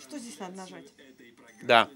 [0.00, 0.92] Что здесь надо нажать?
[1.62, 1.88] Да.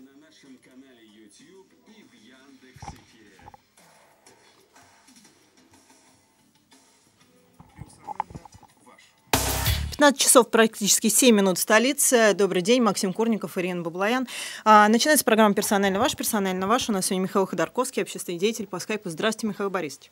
[10.01, 12.33] 15 часов практически 7 минут в столице.
[12.33, 14.27] Добрый день, Максим Курников, Ирина Баблоян.
[14.65, 16.89] А, начинается программа «Персонально ваш», «Персонально ваш».
[16.89, 19.11] У нас сегодня Михаил Ходорковский, общественный деятель по скайпу.
[19.11, 20.11] Здравствуйте, Михаил Борисович.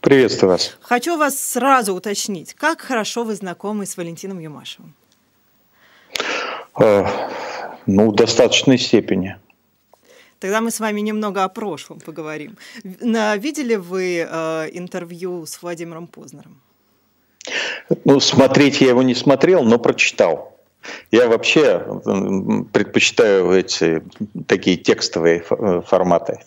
[0.00, 0.74] Приветствую вас.
[0.80, 4.94] Хочу вас сразу уточнить, как хорошо вы знакомы с Валентином Юмашевым?
[6.80, 7.06] Э,
[7.86, 9.36] ну, в достаточной степени.
[10.38, 12.56] Тогда мы с вами немного о прошлом поговорим.
[12.82, 16.60] Видели вы э, интервью с Владимиром Познером?
[18.04, 20.56] Ну, смотреть я его не смотрел, но прочитал.
[21.10, 21.84] Я вообще
[22.72, 24.02] предпочитаю эти
[24.46, 26.38] такие текстовые э, форматы.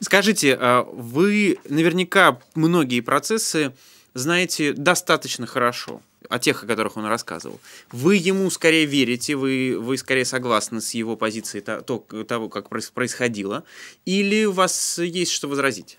[0.00, 3.72] Скажите, а вы наверняка многие процессы
[4.14, 7.60] знаете достаточно хорошо о тех, о которых он рассказывал.
[7.92, 13.64] Вы ему скорее верите, вы, вы скорее согласны с его позицией то, того, как происходило,
[14.04, 15.98] или у вас есть что возразить?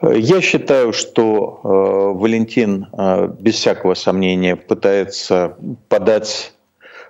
[0.00, 5.56] Я считаю, что э, Валентин э, без всякого сомнения пытается
[5.88, 6.54] подать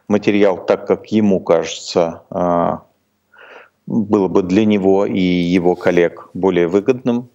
[0.08, 2.78] материал так, как ему кажется, э,
[3.86, 7.28] было бы для него и его коллег более выгодным.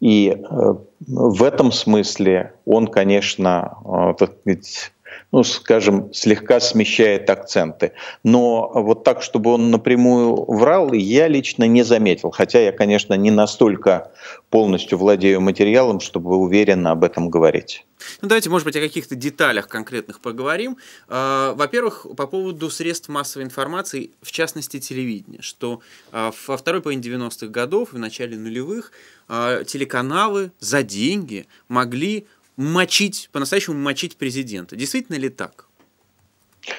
[0.00, 0.74] И э,
[1.06, 4.92] в этом смысле он, конечно, э, так сказать,
[5.32, 7.92] ну, скажем, слегка смещает акценты.
[8.22, 12.30] Но вот так, чтобы он напрямую врал, я лично не заметил.
[12.30, 14.12] Хотя я, конечно, не настолько
[14.50, 17.84] полностью владею материалом, чтобы уверенно об этом говорить.
[18.20, 20.76] Ну, давайте, может быть, о каких-то деталях конкретных поговорим.
[21.08, 25.80] А, во-первых, по поводу средств массовой информации, в частности, телевидения, что
[26.12, 28.92] а, во второй половине 90-х годов в начале нулевых
[29.28, 32.26] а, телеканалы за деньги могли
[32.56, 34.76] мочить, по-настоящему мочить президента.
[34.76, 35.66] Действительно ли так?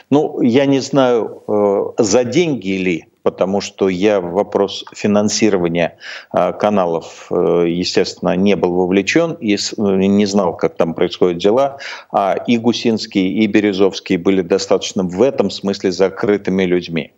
[0.10, 5.98] Ну, я не знаю, э, за деньги ли, потому что я в вопрос финансирования
[6.34, 11.78] э, каналов, э, естественно, не был вовлечен и не знал, как там происходят дела.
[12.12, 17.14] А и Гусинский, и Березовский были достаточно в этом смысле закрытыми людьми.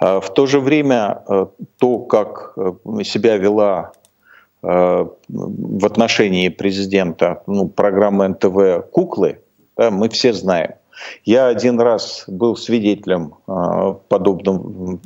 [0.00, 1.22] В то же время
[1.78, 2.54] то, как
[3.02, 3.92] себя вела
[4.62, 9.38] в отношении президента ну, программы НТВ «Куклы»,
[9.76, 10.72] да, мы все знаем.
[11.24, 15.00] Я один раз был свидетелем э, подобном,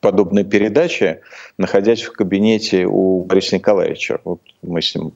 [0.00, 1.20] подобной передачи,
[1.58, 4.20] находясь в кабинете у Бориса Николаевича.
[4.24, 5.12] Вот мы с ним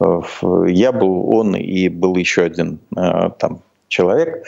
[0.00, 0.20] э,
[0.68, 4.46] я был, он и был еще один там человек.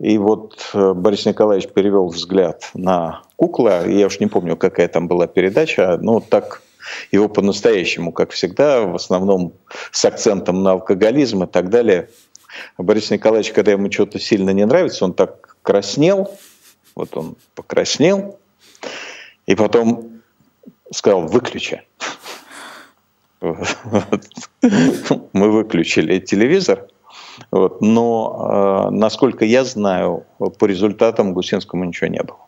[0.00, 3.86] И вот Борис Николаевич перевел взгляд на кукла.
[3.88, 6.60] Я уж не помню, какая там была передача, но так
[7.10, 9.54] его по-настоящему, как всегда, в основном
[9.90, 12.08] с акцентом на алкоголизм и так далее.
[12.78, 16.30] Борис Николаевич, когда ему что-то сильно не нравится, он так краснел,
[16.94, 18.38] вот он покраснел,
[19.46, 20.20] и потом
[20.92, 21.82] сказал «выключи».
[25.32, 26.86] Мы выключили телевизор,
[27.52, 27.82] вот.
[27.82, 30.24] Но, э, насколько я знаю,
[30.58, 32.38] по результатам Гусинскому ничего не было.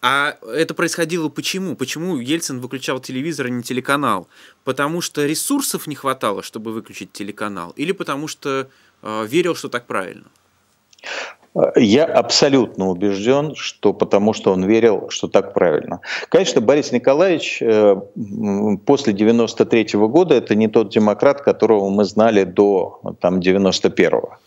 [0.00, 1.74] А это происходило почему?
[1.74, 4.28] Почему Ельцин выключал телевизор, а не телеканал?
[4.62, 7.72] Потому что ресурсов не хватало, чтобы выключить телеканал?
[7.74, 8.68] Или потому что
[9.02, 10.26] э, верил, что так правильно?
[11.76, 16.00] Я абсолютно убежден, что потому что он верил, что так правильно.
[16.28, 17.96] Конечно, Борис Николаевич э,
[18.86, 24.30] после 93 -го года это не тот демократ, которого мы знали до там, 91-го.
[24.30, 24.38] А,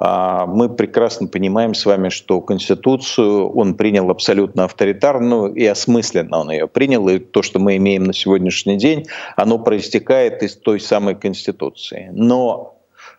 [0.00, 6.66] мы прекрасно понимаем с вами, что Конституцию он принял абсолютно авторитарную и осмысленно он ее
[6.66, 7.08] принял.
[7.08, 9.06] И то, что мы имеем на сегодняшний день,
[9.36, 12.10] оно проистекает из той самой Конституции.
[12.12, 12.73] Но а,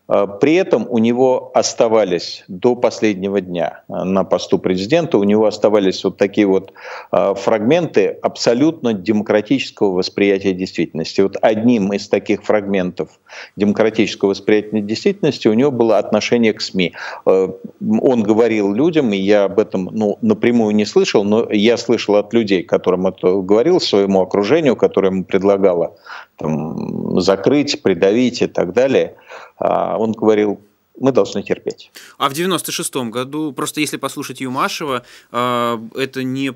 [0.07, 6.03] при этом у него оставались до последнего дня а, на посту президента, у него оставались
[6.03, 6.73] вот такие вот
[7.11, 11.21] а, фрагменты абсолютно демократического восприятия действительности.
[11.21, 13.19] Вот одним из таких фрагментов
[13.55, 16.93] демократического восприятия действительности у него было отношение к СМИ.
[17.25, 22.33] Он говорил людям, и я об этом ну, напрямую не слышал, но я слышал от
[22.33, 25.95] людей, которым это говорил, своему окружению, которое ему предлагало
[26.37, 29.15] там, закрыть, придавить и так далее,
[29.57, 30.59] а он говорил,
[30.99, 31.91] мы должны терпеть.
[32.17, 36.53] А в 96-м году, просто если послушать Юмашева, а, это не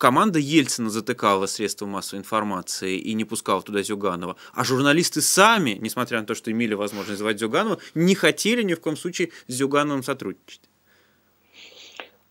[0.00, 6.20] команда Ельцина затыкала средства массовой информации и не пускала туда Зюганова, а журналисты сами, несмотря
[6.20, 10.02] на то, что имели возможность звать Зюганова, не хотели ни в коем случае с Зюгановым
[10.02, 10.69] сотрудничать.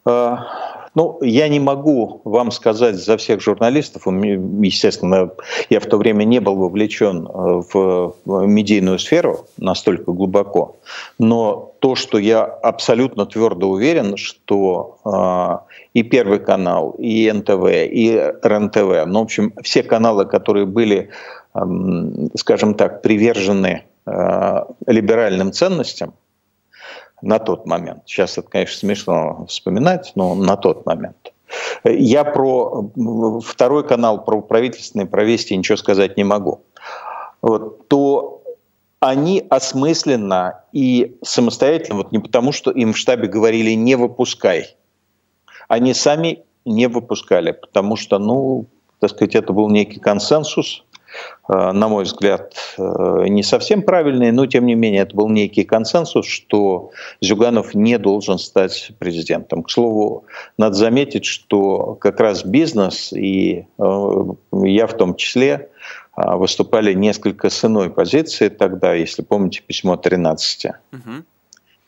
[0.06, 4.08] Ну, я не могу вам сказать за всех журналистов.
[4.08, 5.32] Естественно,
[5.70, 10.78] я в то время не был вовлечен э, в медийную сферу настолько глубоко.
[11.20, 18.34] Но то, что я абсолютно твердо уверен, что э, и Первый канал, и НТВ, и
[18.44, 21.10] РНТВ, ну, в общем, все каналы, которые были,
[21.54, 21.60] э,
[22.36, 26.14] скажем так, привержены э, либеральным ценностям,
[27.22, 28.04] на тот момент.
[28.06, 31.34] Сейчас это, конечно, смешно вспоминать, но на тот момент.
[31.84, 32.92] Я про
[33.44, 36.62] второй канал, про правительственные провести ничего сказать не могу.
[37.42, 38.44] Вот, то
[39.00, 44.76] они осмысленно и самостоятельно, вот не потому, что им в штабе говорили «не выпускай»,
[45.68, 48.66] они сами не выпускали, потому что, ну,
[49.00, 50.84] так сказать, это был некий консенсус–
[51.48, 56.28] на мой взгляд, э, не совсем правильный, но тем не менее это был некий консенсус,
[56.28, 56.92] что
[57.22, 59.64] Зюганов не должен стать президентом.
[59.64, 60.26] К слову,
[60.58, 64.24] надо заметить, что как раз бизнес и э,
[64.64, 65.70] я в том числе
[66.16, 70.66] выступали несколько с иной позиции тогда, если помните письмо 13.
[70.92, 71.00] Угу.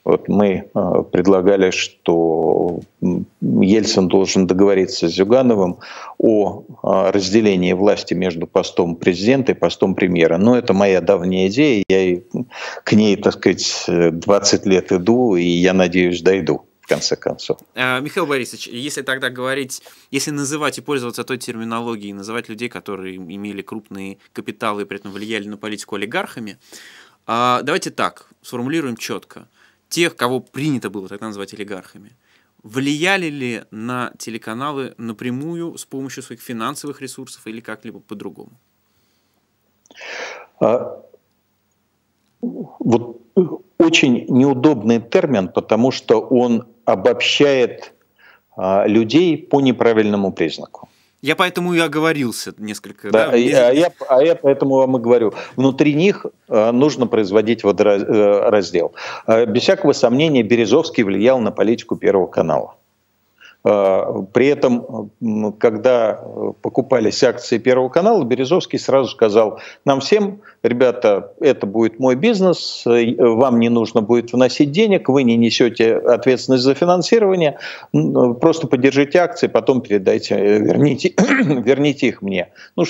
[0.03, 5.77] Вот мы э, предлагали, что Ельцин должен договориться с Зюгановым
[6.17, 10.37] о э, разделении власти между постом президента и постом премьера.
[10.37, 12.19] Но это моя давняя идея, я
[12.83, 17.59] к ней, так сказать, 20 лет иду, и я надеюсь, дойду в конце концов.
[17.75, 23.17] А, Михаил Борисович, если тогда говорить, если называть и пользоваться той терминологией, называть людей, которые
[23.17, 26.57] имели крупные капиталы и при этом влияли на политику олигархами,
[27.27, 29.47] а, давайте так, сформулируем четко–
[29.91, 32.11] тех, кого принято было тогда называть олигархами,
[32.63, 38.51] влияли ли на телеканалы напрямую с помощью своих финансовых ресурсов или как-либо по-другому?
[40.59, 41.03] А,
[42.41, 43.21] вот
[43.77, 47.93] очень неудобный термин, потому что он обобщает
[48.55, 50.87] а, людей по неправильному признаку.
[51.21, 53.11] Я поэтому и оговорился несколько.
[53.11, 53.33] Да, да?
[53.33, 55.33] А, я, а я поэтому вам и говорю.
[55.55, 58.93] Внутри них э, нужно производить водораздел.
[59.27, 62.75] Э, без всякого сомнения Березовский влиял на политику Первого канала.
[63.63, 65.11] А, при этом,
[65.59, 66.19] когда
[66.61, 73.59] покупались акции Первого канала, Березовский сразу сказал, нам всем, ребята, это будет мой бизнес, вам
[73.59, 77.59] не нужно будет вносить денег, вы не несете ответственность за финансирование,
[77.91, 82.49] просто поддержите акции, потом передайте, верните, верните их мне.
[82.75, 82.85] Ну,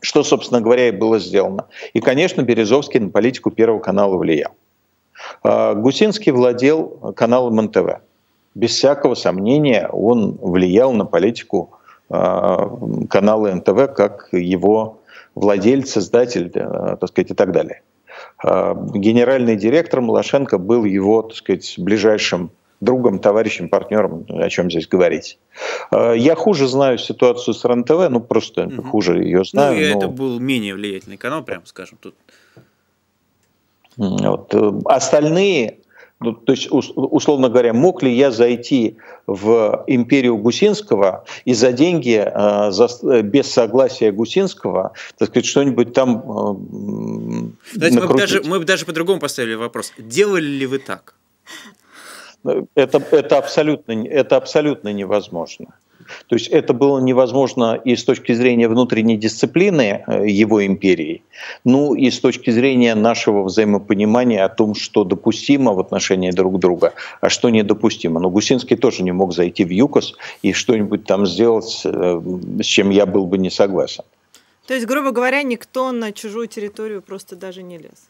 [0.00, 1.66] что, собственно говоря, и было сделано.
[1.94, 4.52] И, конечно, Березовский на политику Первого канала влиял.
[5.42, 8.05] А, Гусинский владел каналом НТВ
[8.56, 12.70] без всякого сомнения он влиял на политику а,
[13.10, 15.02] канала НТВ как его
[15.34, 17.82] владелец, создатель, э, так сказать, и так далее.
[18.42, 22.50] А, генеральный директор Малашенко был его, так сказать, ближайшим
[22.80, 25.38] другом, товарищем, партнером, о чем здесь говорить.
[25.90, 28.82] А, я хуже знаю ситуацию с РНТВ, ну просто угу.
[28.84, 29.76] хуже ее знаю.
[29.76, 29.98] Ну, но...
[29.98, 32.14] это был менее влиятельный канал, прямо скажем, тут.
[33.98, 34.54] Вот.
[34.54, 35.80] Э, остальные
[36.18, 38.96] ну, то есть, условно говоря, мог ли я зайти
[39.26, 45.92] в империю Гусинского и за деньги, э, за, э, без согласия Гусинского, так сказать, что-нибудь
[45.92, 49.92] там э, Знаете, мы бы, даже, мы бы даже по-другому поставили вопрос.
[49.98, 51.14] Делали ли вы так?
[52.74, 55.74] Это, это, абсолютно, это абсолютно невозможно.
[56.28, 61.22] То есть это было невозможно и с точки зрения внутренней дисциплины э, его империи,
[61.64, 66.94] ну и с точки зрения нашего взаимопонимания о том, что допустимо в отношении друг друга,
[67.20, 68.20] а что недопустимо.
[68.20, 72.20] Но Гусинский тоже не мог зайти в ЮКОС и что-нибудь там сделать, э,
[72.60, 74.04] с чем я был бы не согласен.
[74.66, 78.08] То есть, грубо говоря, никто на чужую территорию просто даже не лез?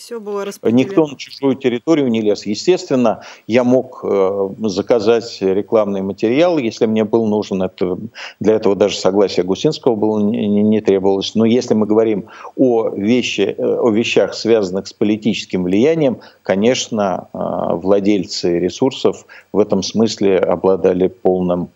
[0.00, 0.82] Все было распределено.
[0.82, 2.46] Никто на чужую территорию не лез.
[2.46, 7.62] Естественно, я мог э, заказать рекламный материал, если мне был нужен.
[7.62, 7.98] Это,
[8.40, 11.34] для этого даже согласия Гусинского было, не, не требовалось.
[11.34, 17.38] Но если мы говорим о, вещи, э, о вещах, связанных с политическим влиянием, конечно, э,
[17.74, 21.68] владельцы ресурсов в этом смысле обладали полным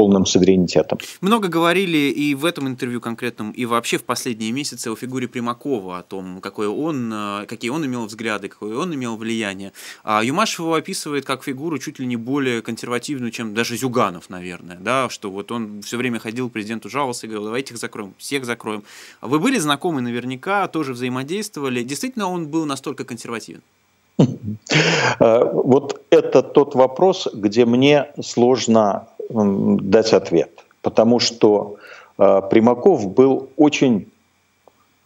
[0.00, 0.98] полным суверенитетом.
[1.20, 5.98] Много говорили и в этом интервью конкретном, и вообще в последние месяцы о фигуре Примакова,
[5.98, 9.72] о том, какой он, э, какие он имел взгляды, какое он имел влияние.
[10.02, 14.78] А Юмашев его описывает как фигуру чуть ли не более консервативную, чем даже Зюганов, наверное,
[14.80, 18.46] да, что вот он все время ходил президенту, жаловался и говорил, давайте их закроем, всех
[18.46, 18.82] закроем.
[19.20, 21.82] Вы были знакомы наверняка, тоже взаимодействовали.
[21.82, 23.60] Действительно, он был настолько консервативен?
[25.18, 31.76] Э, вот это тот вопрос, где мне сложно дать ответ, потому что
[32.18, 34.10] э, Примаков был очень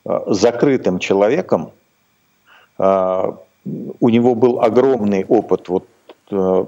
[0.05, 1.71] э, закрытым человеком,
[2.77, 5.87] у него был огромный опыт вот
[6.33, 6.65] э,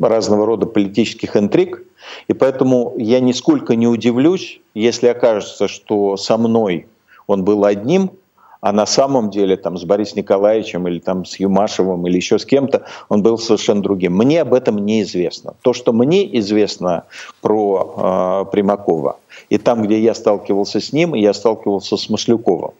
[0.00, 1.82] разного рода политических интриг,
[2.28, 6.86] и поэтому я нисколько не удивлюсь, если окажется, что со мной
[7.26, 8.12] он был одним,
[8.60, 12.44] а на самом деле там с Борисом Николаевичем или там с Юмашевым или еще с
[12.44, 14.16] кем-то он был совершенно другим.
[14.16, 15.54] Мне об этом неизвестно.
[15.62, 17.04] То, что мне известно
[17.40, 22.72] про э, Примакова, и там, где я сталкивался с ним, я сталкивался с Маслюковым.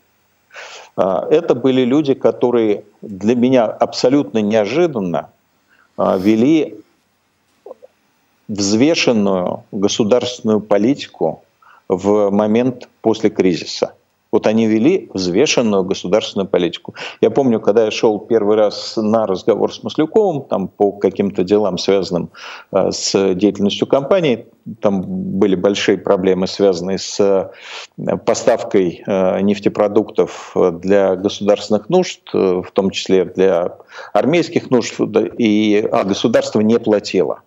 [0.97, 5.31] Э, это были люди, которые для меня абсолютно неожиданно
[5.97, 6.77] э, вели
[8.49, 11.43] взвешенную государственную политику
[11.89, 13.95] в момент после кризиса.
[14.33, 16.95] Вот они вели взвешенную государственную политику.
[17.21, 21.79] Я помню, когда я шел первый раз на разговор с Маслюковым там, по каким-то делам,
[21.79, 22.31] связанным
[22.73, 24.47] э, с деятельностью компании,
[24.81, 32.91] там были большие проблемы, связанные с э, поставкой э, нефтепродуктов для государственных нужд, в том
[32.91, 33.77] числе для
[34.13, 34.95] армейских нужд,
[35.39, 37.43] и а государство не платило.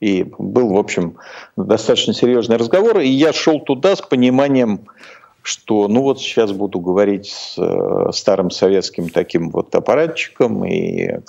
[0.00, 1.16] И был, в общем,
[1.56, 3.00] достаточно серьезный разговор.
[3.00, 4.86] И я шел туда с пониманием,
[5.48, 11.20] что ну вот сейчас буду говорить с э, старым советским таким вот аппаратчиком, и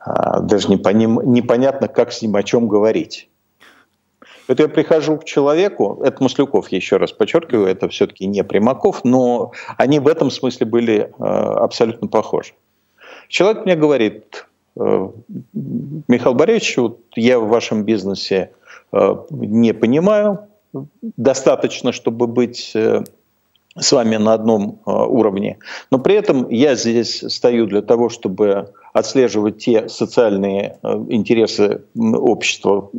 [0.00, 3.28] а, даже непоним, непонятно, как с ним о чем говорить.
[4.46, 9.52] Это я прихожу к человеку, это Маслюков, еще раз подчеркиваю, это все-таки не Примаков, но
[9.76, 12.52] они в этом смысле были э, абсолютно похожи.
[13.28, 14.46] Человек мне говорит,
[14.78, 15.08] Э,
[15.52, 18.52] Михаил Борисович, вот я в вашем бизнесе
[19.30, 20.48] не понимаю
[21.16, 23.04] достаточно, чтобы быть э,
[23.76, 25.58] с вами на одном уровне.
[25.90, 32.90] Но при этом я здесь стою для того, чтобы отслеживать те социальные интересы общества,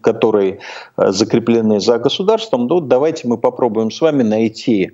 [0.00, 0.60] которые
[0.96, 2.68] закреплены за государством.
[2.68, 4.92] Ну, давайте мы попробуем с вами найти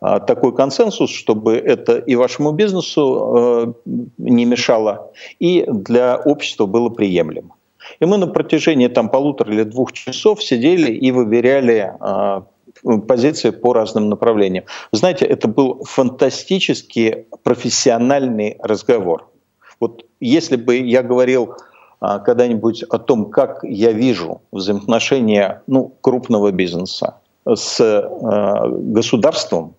[0.00, 7.53] такой консенсус, чтобы это и вашему бизнесу э, не мешало, и для общества было приемлемо.
[8.00, 12.46] И мы на протяжении там, полутора или двух часов сидели и выверяли а,
[13.06, 14.64] позиции по разным направлениям.
[14.92, 19.30] Знаете, это был фантастически профессиональный разговор.
[19.80, 21.54] Вот если бы я говорил
[22.00, 29.74] а, когда-нибудь о том, как я вижу взаимоотношения ну, крупного бизнеса с э, государством,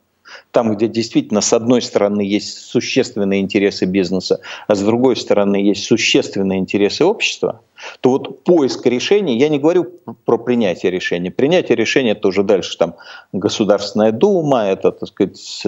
[0.51, 5.85] там, где действительно с одной стороны есть существенные интересы бизнеса, а с другой стороны есть
[5.85, 7.61] существенные интересы общества,
[8.01, 9.85] то вот поиск решений, я не говорю
[10.25, 12.95] про принятие решения, принятие решения это уже дальше там
[13.33, 15.63] Государственная Дума, это, так сказать,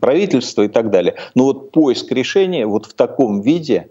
[0.00, 1.14] правительство и так далее.
[1.34, 3.88] Но вот поиск решения вот в таком виде,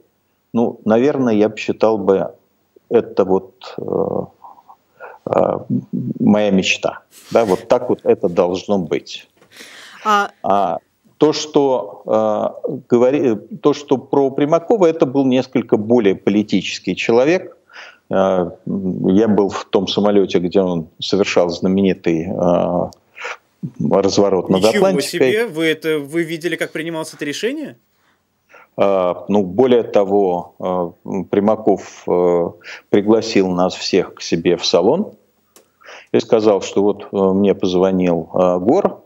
[0.53, 2.31] ну, наверное, я бы считал бы
[2.89, 4.21] это вот э,
[5.33, 5.59] э,
[6.19, 6.99] моя мечта.
[7.31, 9.27] Да, вот так вот это должно быть.
[10.03, 10.31] А...
[10.43, 10.79] А,
[11.21, 12.01] то, что,
[12.65, 17.57] э, говори, то, что про Примакова, это был несколько более политический человек.
[18.09, 22.89] Э, я был в том самолете, где он совершал знаменитый э,
[23.91, 25.31] разворот над Ничего Атлантикой.
[25.31, 25.45] себе!
[25.45, 27.77] Вы, это, вы видели, как принималось это решение?
[28.77, 30.95] Ну, более того,
[31.29, 32.03] Примаков
[32.89, 35.13] пригласил нас всех к себе в салон
[36.13, 38.29] и сказал, что вот мне позвонил
[38.61, 39.03] Гор,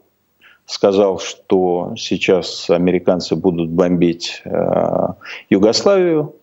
[0.66, 5.08] сказал, что сейчас американцы будут бомбить э,
[5.50, 6.36] Югославию,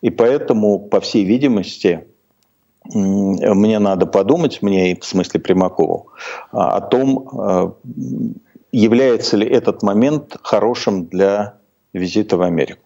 [0.00, 2.06] и поэтому, по всей видимости,
[2.92, 6.08] мне надо подумать, мне в смысле Примакову,
[6.52, 7.70] о том, э,
[8.72, 11.54] является ли этот момент хорошим для
[11.92, 12.83] визита в Америку.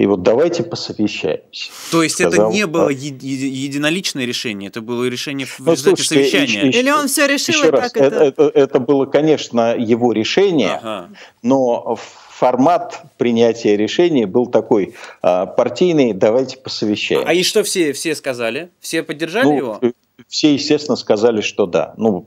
[0.00, 1.70] И вот давайте посовещаемся.
[1.90, 6.02] То есть сказал, это не было е- единоличное решение, это было решение в ну, результате
[6.02, 6.68] слушайте, совещания?
[6.68, 7.54] Еще, Или он все решил?
[7.54, 8.24] Еще раз, это...
[8.24, 11.10] Это, это было, конечно, его решение, ага.
[11.42, 11.98] но
[12.30, 17.28] формат принятия решения был такой а, партийный, давайте посовещаемся.
[17.28, 18.70] А и что все, все сказали?
[18.80, 19.80] Все поддержали ну, его?
[20.28, 21.92] Все, естественно, сказали, что да.
[21.98, 22.26] Ну,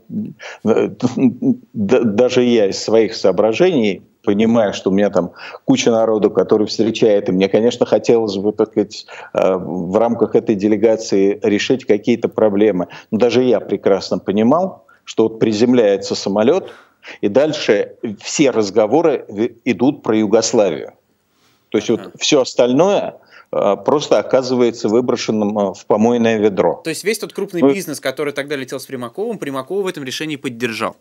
[0.64, 0.90] э,
[1.72, 5.32] даже я из своих соображений понимая, что у меня там
[5.64, 10.54] куча народу, который встречает, и мне, конечно, хотелось бы, так сказать, э, в рамках этой
[10.54, 12.88] делегации решить какие-то проблемы.
[13.10, 16.72] Но даже я прекрасно понимал, что вот приземляется самолет,
[17.20, 19.26] и дальше все разговоры
[19.64, 20.94] идут про Югославию.
[21.68, 23.16] То есть вот все остальное
[23.52, 26.80] э, просто оказывается выброшенным э, в помойное ведро.
[26.82, 30.04] То есть весь тот крупный ну, бизнес, который тогда летел с Примаковым, Примакова в этом
[30.04, 30.96] решении поддержал?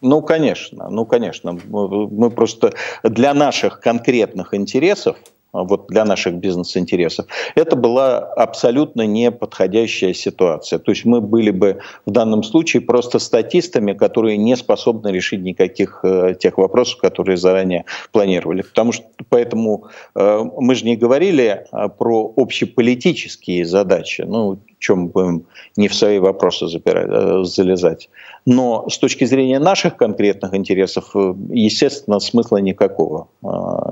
[0.00, 1.58] Ну, конечно, ну, конечно.
[1.68, 5.16] Мы просто для наших конкретных интересов
[5.52, 10.78] вот для наших бизнес-интересов, это была абсолютно неподходящая ситуация.
[10.78, 16.00] То есть мы были бы в данном случае просто статистами, которые не способны решить никаких
[16.02, 18.62] э, тех вопросов, которые заранее планировали.
[18.62, 24.22] Потому что поэтому э, мы же не говорили э, про общеполитические задачи.
[24.26, 28.08] Ну, чем мы будем не в свои вопросы запирать, э, залезать.
[28.46, 33.46] Но с точки зрения наших конкретных интересов, э, естественно, смысла никакого э,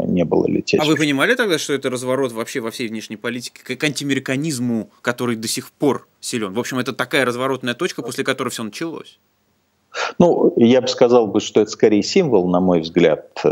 [0.06, 0.80] не было лететь.
[0.80, 5.36] А вы понимали тогда, что это разворот вообще во всей внешней политике к антиамериканизму, который
[5.36, 6.52] до сих пор силен?
[6.52, 9.18] В общем, это такая разворотная точка, после которой все началось.
[10.18, 13.42] Ну, я бы сказал, бы, что это скорее символ, на мой взгляд.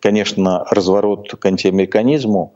[0.00, 2.54] Конечно, разворот к антиамериканизму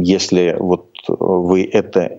[0.00, 2.16] если вот вы это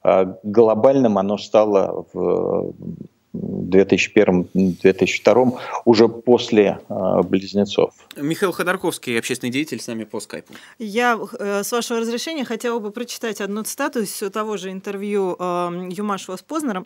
[0.04, 2.74] А глобальным оно стало в
[3.34, 7.94] 2001-2002 уже после э, «Близнецов».
[8.18, 10.54] Михаил Ходорковский, общественный деятель, с нами по скайпу.
[10.80, 15.90] Я, э, с вашего разрешения, хотела бы прочитать одну цитату из того же интервью э,
[15.92, 16.86] Юмашева с Познером.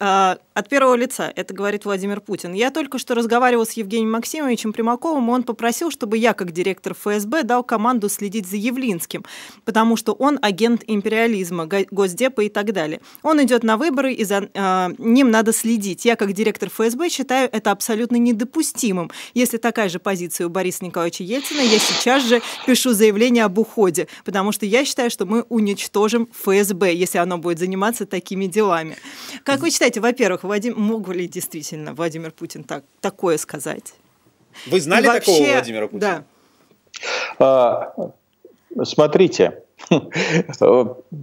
[0.00, 2.54] Э, от первого лица, это говорит Владимир Путин.
[2.54, 6.94] «Я только что разговаривал с Евгением Максимовичем Примаковым, и он попросил, чтобы я, как директор
[6.94, 9.24] ФСБ, дал команду следить за Явлинским,
[9.64, 13.00] потому что он агент империализма, Госдепа и так далее.
[13.22, 16.04] Он идет на выборы, и за э, ним надо следить следить.
[16.04, 19.10] Я, как директор ФСБ, считаю это абсолютно недопустимым.
[19.34, 24.06] Если такая же позиция у Бориса Николаевича Ельцина, я сейчас же пишу заявление об уходе,
[24.24, 28.96] потому что я считаю, что мы уничтожим ФСБ, если оно будет заниматься такими делами.
[29.42, 30.74] Как вы считаете, во-первых, Владим...
[30.76, 33.94] мог ли действительно Владимир Путин так, такое сказать?
[34.66, 35.32] Вы знали вообще...
[35.32, 36.24] такого Владимира Путина?
[37.38, 37.94] Да.
[37.96, 39.63] А, смотрите,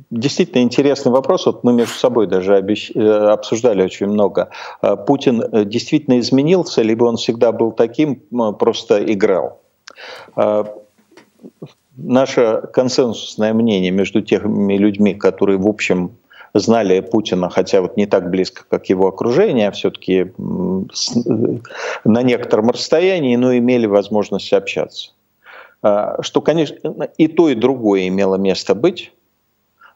[0.10, 1.46] Действительно интересный вопрос.
[1.46, 2.92] Вот мы между собой даже обещ...
[2.96, 4.50] Э, обсуждали очень много.
[4.82, 8.22] А Путин э, действительно изменился, либо он всегда был таким,
[8.60, 9.60] просто играл.
[11.98, 16.12] Наше консенсусное мнение между теми людьми, которые, в общем,
[16.54, 20.32] знали Путина, хотя вот не так близко, как его окружение, а все-таки
[22.04, 25.12] на некотором расстоянии, но имели возможность общаться.
[25.82, 29.12] А, что, конечно, и то, и другое имело место быть,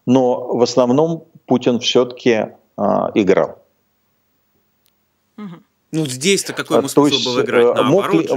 [0.06, 3.60] но в основном Путин все-таки а, играл.
[5.38, 7.78] Ну, здесь-то какой ему смысл был играть?
[7.78, 8.28] Э, мог ли,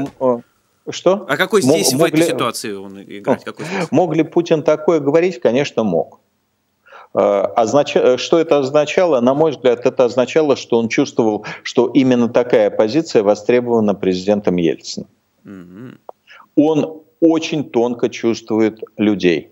[0.90, 1.26] что?
[1.28, 3.44] А какой здесь, мог, в этой ли, ситуации он играть?
[3.44, 5.40] Какой мог ли Путин такое говорить?
[5.40, 6.20] Конечно, мог.
[7.14, 7.96] Означ...
[8.16, 9.20] Что это означало?
[9.20, 15.08] На мой взгляд, это означало, что он чувствовал, что именно такая позиция востребована президентом Ельцином.
[15.44, 15.98] Угу.
[16.56, 19.50] Он очень тонко чувствует людей.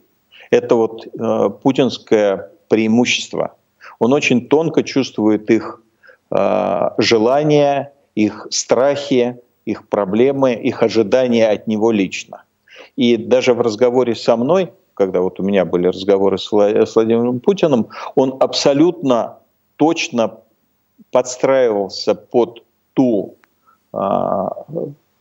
[0.50, 3.54] Это вот э, путинское преимущество.
[3.98, 5.82] Он очень тонко чувствует их
[6.30, 12.44] э, желания, их страхи, их проблемы, их ожидания от него лично.
[12.96, 17.88] И даже в разговоре со мной, когда вот у меня были разговоры с Владимиром Путиным,
[18.14, 19.38] он абсолютно
[19.76, 20.38] точно
[21.10, 22.62] подстраивался под
[22.94, 23.36] ту
[23.92, 23.98] э,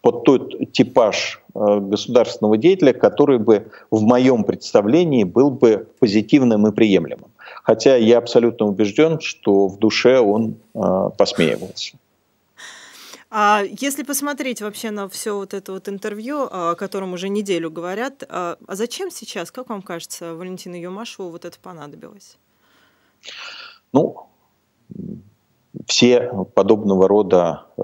[0.05, 6.71] под тот типаж э, государственного деятеля, который бы в моем представлении был бы позитивным и
[6.71, 7.31] приемлемым.
[7.63, 11.97] Хотя я абсолютно убежден, что в душе он э, посмеивался.
[13.31, 18.23] А если посмотреть вообще на все вот это вот интервью, о котором уже неделю говорят,
[18.29, 22.37] а, а зачем сейчас, как вам кажется, Валентину Юмашеву вот это понадобилось?
[23.91, 24.27] Ну,
[25.85, 27.83] все подобного рода э,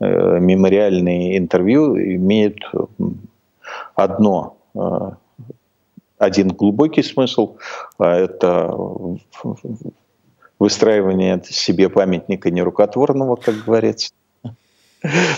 [0.00, 2.58] э, мемориальные интервью имеют
[3.94, 5.10] одно, э,
[6.18, 7.56] один глубокий смысл,
[7.98, 8.74] а это
[10.58, 14.12] выстраивание себе памятника нерукотворного, как говорится.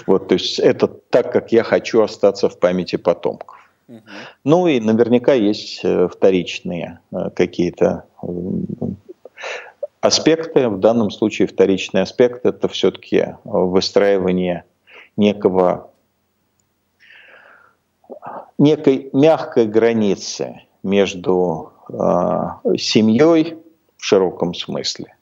[0.06, 3.56] Вот, то есть это так, как я хочу остаться в памяти потомков.
[4.44, 7.00] Ну и наверняка есть вторичные
[7.34, 8.04] какие-то
[10.00, 14.64] аспекты, в данном случае вторичный аспект, это все-таки выстраивание
[15.16, 15.90] некого,
[18.58, 23.56] некой мягкой границы между э, семьей
[23.96, 25.14] в широком смысле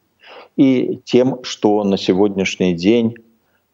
[0.56, 3.14] и тем, что на сегодняшний день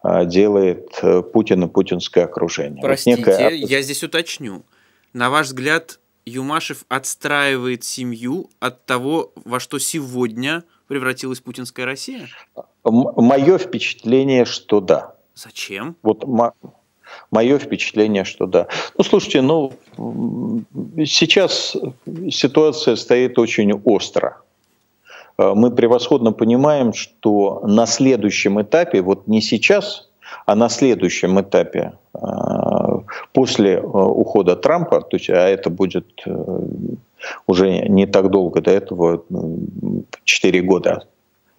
[0.04, 2.82] э, делает э, Путин и путинское окружение.
[2.82, 3.50] Простите, вот некое...
[3.50, 4.64] я здесь уточню.
[5.12, 12.28] На ваш взгляд, Юмашев отстраивает семью от того, во что сегодня превратилась путинская Россия?
[12.84, 15.14] Мое впечатление, что да.
[15.34, 15.96] Зачем?
[16.02, 16.26] Вот
[17.30, 18.66] мое впечатление, что да.
[18.98, 19.72] Ну, слушайте, ну,
[20.98, 21.74] сейчас
[22.30, 24.42] ситуация стоит очень остро.
[25.38, 30.10] Э, мы превосходно понимаем, что на следующем этапе, вот не сейчас,
[30.44, 32.18] а на следующем этапе, э,
[33.32, 36.24] после э, ухода Трампа, то есть, а это будет
[37.46, 39.22] уже не так долго до этого,
[40.24, 41.06] 4 года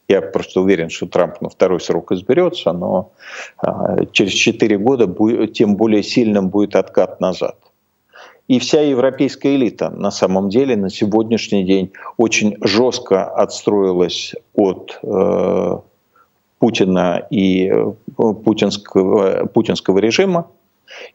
[0.08, 3.12] я просто уверен, что Трамп на второй срок изберется, но
[3.58, 5.08] а, через 4 года
[5.48, 7.56] тем более сильным будет откат назад.
[8.50, 15.78] И вся европейская элита на самом деле на сегодняшний день очень жестко отстроилась от э,
[16.60, 20.48] Путина и э, путинского, путинского режима.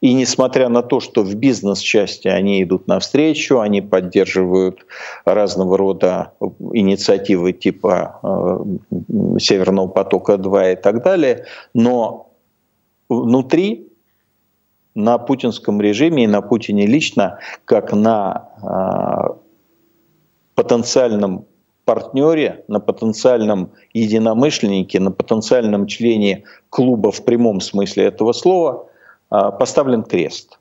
[0.00, 4.86] И несмотря на то, что в бизнес-части они идут навстречу, они поддерживают
[5.24, 6.32] разного рода
[6.72, 12.30] инициативы типа э, Северного потока-2 и так далее, но
[13.08, 13.88] внутри
[14.94, 19.34] на путинском режиме и на Путине лично, как на э,
[20.54, 21.46] потенциальном
[21.84, 28.84] партнере, на потенциальном единомышленнике, на потенциальном члене клуба в прямом смысле этого слова–
[29.28, 30.58] поставлен крест.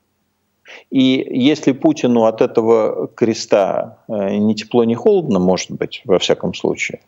[0.89, 6.53] И если Путину от этого креста э, ни тепло, ни холодно, может быть, во всяком
[6.53, 7.01] случае,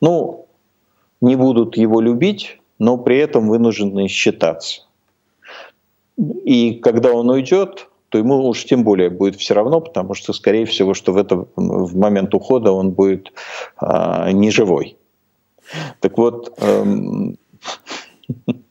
[0.00, 0.46] ну,
[1.20, 4.82] не будут его любить, но при этом вынуждены считаться.
[6.44, 10.64] И когда он уйдет, то ему уж тем более будет все равно, потому что, скорее
[10.64, 13.32] всего, что в, это, в момент ухода он будет
[13.76, 14.96] а, неживой.
[16.00, 17.36] Так вот, эм,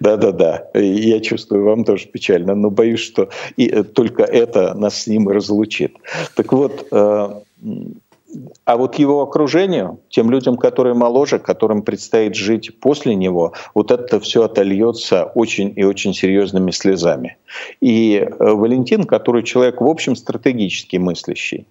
[0.00, 5.06] Да-да-да, я чувствую, вам тоже печально, но боюсь, что и э, только это нас с
[5.06, 5.96] ним и разлучит.
[6.36, 7.28] Так вот, э,
[8.64, 14.20] а вот его окружению, тем людям, которые моложе, которым предстоит жить после него, вот это
[14.20, 17.36] все отольется очень и очень серьезными слезами.
[17.80, 21.66] И э, Валентин, который человек, в общем, стратегически мыслящий,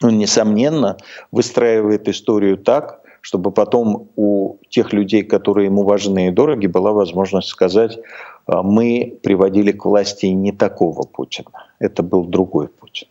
[0.00, 0.96] он, несомненно,
[1.32, 7.48] выстраивает историю так, чтобы потом у тех людей, которые ему важны и дороги, была возможность
[7.48, 7.98] сказать,
[8.46, 13.06] «А, мы приводили к власти не такого Путина, это был другой Путин.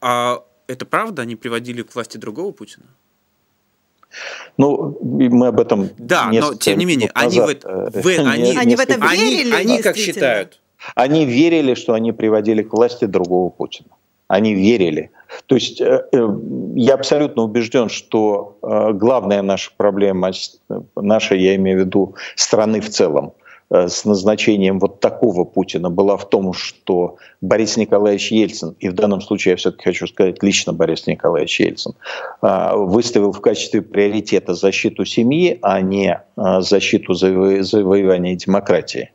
[0.00, 2.86] А это правда, они приводили к власти другого Путина?
[4.58, 5.88] Ну, мы об этом.
[5.98, 9.52] Да, но тем не менее, они в, э, в, они, они в это верили.
[9.52, 10.60] Они, они как считают?
[10.94, 13.90] Они верили, что они приводили к власти другого Путина.
[14.28, 15.10] Они верили.
[15.46, 16.28] То есть э, э,
[16.74, 20.30] я абсолютно убежден, что э, главная наша проблема,
[20.94, 23.32] наша, я имею в виду, страны в целом,
[23.68, 29.20] с назначением вот такого Путина была в том, что Борис Николаевич Ельцин, и в данном
[29.20, 31.94] случае я все-таки хочу сказать лично Борис Николаевич Ельцин,
[32.40, 39.10] выставил в качестве приоритета защиту семьи, а не защиту завоевания демократии.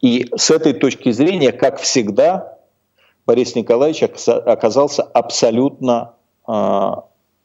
[0.00, 2.57] И с этой точки зрения, как всегда,
[3.28, 6.14] Борис Николаевич оказался абсолютно
[6.48, 6.92] э,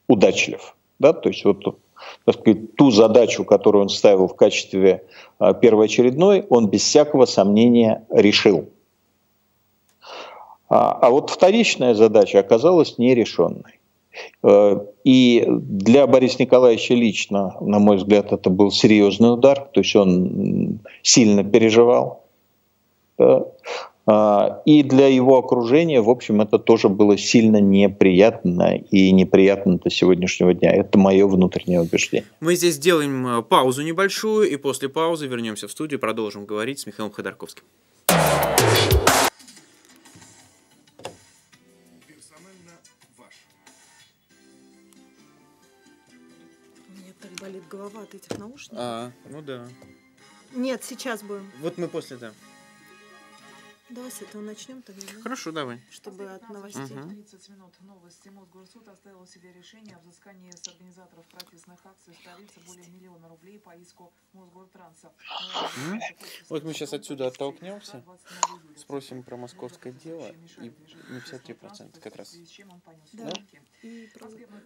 [0.07, 0.77] удачлив.
[0.97, 1.11] Да?
[1.11, 1.77] То есть вот
[2.23, 5.03] так сказать, ту задачу, которую он ставил в качестве
[5.41, 8.69] э, первоочередной, он без всякого сомнения решил.
[10.69, 13.81] А, а вот вторичная задача оказалась нерешенной.
[14.41, 19.93] Э, и для Бориса Николаевича лично, на мой взгляд, это был серьезный удар, то есть
[19.97, 22.23] он сильно переживал.
[24.05, 29.89] А, и для его окружения, в общем, это тоже было сильно неприятно и неприятно до
[29.89, 30.71] сегодняшнего дня.
[30.71, 32.27] Это мое внутреннее убеждение.
[32.41, 36.85] Мы здесь сделаем э, паузу небольшую, и после паузы вернемся в студию, продолжим говорить с
[36.85, 37.63] Михаилом Ходорковским.
[47.21, 48.77] так болит голова от этих наушников.
[48.77, 49.65] А, ну да.
[50.53, 51.49] Нет, сейчас будем.
[51.61, 52.31] Вот мы после, да.
[53.93, 55.05] Давай с этого начнем тогда.
[55.05, 55.21] Да?
[55.21, 55.79] Хорошо, давай.
[55.91, 56.97] Чтобы от новостей.
[56.97, 57.09] Угу.
[57.09, 58.29] 30 минут новости.
[58.29, 63.59] Мосгорсуд оставил себе решение о взыскании с организаторов протестных акций в столице более миллиона рублей
[63.59, 65.11] по иску Мосгортранса.
[66.49, 68.03] Вот мы сейчас отсюда оттолкнемся,
[68.75, 70.27] спросим про московское дело
[70.57, 70.71] и
[71.09, 72.35] на 53% как раз.
[73.13, 73.31] Да?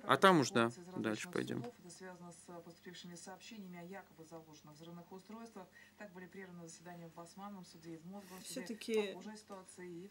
[0.04, 1.66] А там уж, да, дальше пойдем.
[1.66, 5.68] Это связано с поступившими сообщениями о якобы заложенных взрывных устройствах.
[5.98, 8.46] Так были прерваны заседания в Басманном суде и в Мосгорсуде.
[8.46, 9.17] Все-таки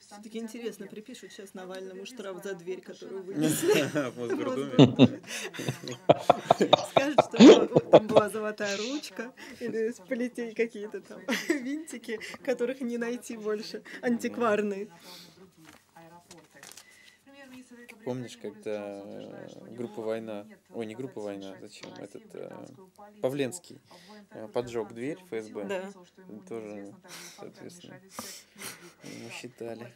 [0.00, 3.76] все-таки интересно, припишут сейчас Навальному штраф за дверь, которую вынесли.
[6.90, 13.82] Скажут, что там была золотая ручка, или полетели какие-то там винтики, которых не найти больше,
[14.02, 14.88] антикварные.
[18.06, 19.02] Помнишь, когда
[19.72, 22.66] группа «Война», ой, не группа «Война», зачем, этот э,
[23.20, 23.80] Павленский
[24.30, 25.90] э, поджег дверь ФСБ, Да.
[26.48, 26.94] тоже,
[27.36, 28.00] соответственно,
[29.02, 29.92] ему считали.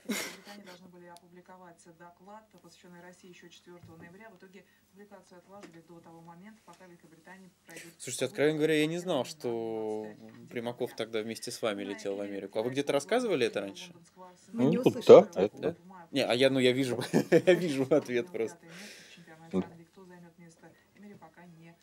[0.67, 4.29] Должны были опубликовать доклад, посвященный России еще 4 ноября.
[4.31, 7.93] В итоге публикацию отложили до того момента, пока Великобритания пройдет...
[7.99, 10.09] Слушайте, откровенно говоря, я не знал, что
[10.51, 12.59] Примаков тогда вместе с вами летел в Америку.
[12.59, 13.95] А вы где-то рассказывали это раньше?
[14.53, 15.05] Мы Ну, услышали.
[15.33, 15.77] да, это- Да?
[16.11, 16.99] Не, а я, ну, я вижу,
[17.31, 18.59] я вижу ответ просто.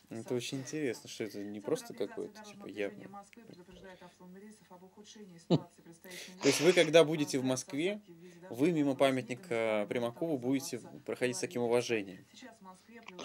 [0.10, 3.26] Это очень интересно, что это не просто какой-то, типа, явно.
[5.50, 8.02] То есть вы, когда будете в Москве,
[8.50, 12.26] вы мимо памятника Примакову будете проходить с таким уважением.
[12.34, 13.22] Сейчас в Москве плюс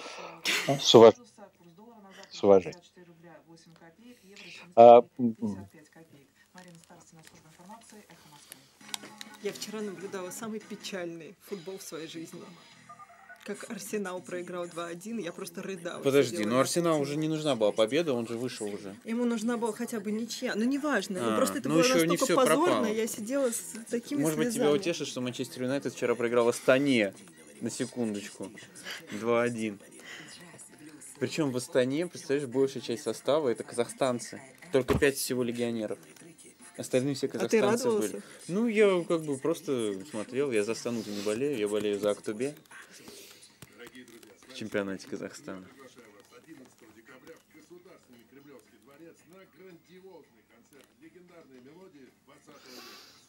[0.69, 2.81] Ну, с уваж- курс доллара на завтра с уважением.
[2.81, 4.43] 54 рубля 8 копеек, евро
[4.75, 5.03] А,
[9.43, 12.41] Я вчера наблюдала самый печальный футбол в своей жизни.
[13.45, 16.01] Как Арсенал проиграл 2-1, я просто рыдала.
[16.01, 18.95] Подожди, но на Арсенал уже не нужна была победа, он же вышел уже.
[19.05, 20.55] Ему нужна была хотя бы ничья.
[20.55, 21.19] Ну, неважно.
[21.21, 22.87] А, ну, просто это ну, было еще не настолько всё позорно, пропало.
[22.87, 24.79] я сидела с такими Может быть, тебя слезами.
[24.79, 27.13] утешит, что Манчестер Юнайтед вчера проиграл Астане.
[27.61, 28.49] На секундочку.
[29.11, 29.79] 2-1.
[31.19, 34.41] Причем в Астане, представляешь, большая часть состава это казахстанцы.
[34.71, 35.99] Только 5 всего легионеров.
[36.77, 38.09] Остальные все А ты казахстанцы радовался?
[38.13, 38.23] были.
[38.49, 42.55] Ну, я как бы просто смотрел, я за Астану не болею, я болею за Актубе.
[44.49, 45.67] В чемпионате Казахстана.
[46.47, 52.83] 11 декабря в Государственный Кремлевский дворец на грандиозный концерт легендарной мелодии 20 века.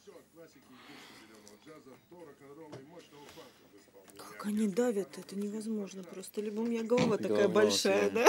[0.04, 4.20] Все от классики и души зеленого джаза до рок-н-ролла и мощного фанка в исполнении.
[4.20, 6.42] Как они давят, это невозможно просто.
[6.42, 8.26] Либо у меня голова такая Голова большая, да?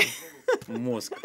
[0.66, 1.12] Мозг.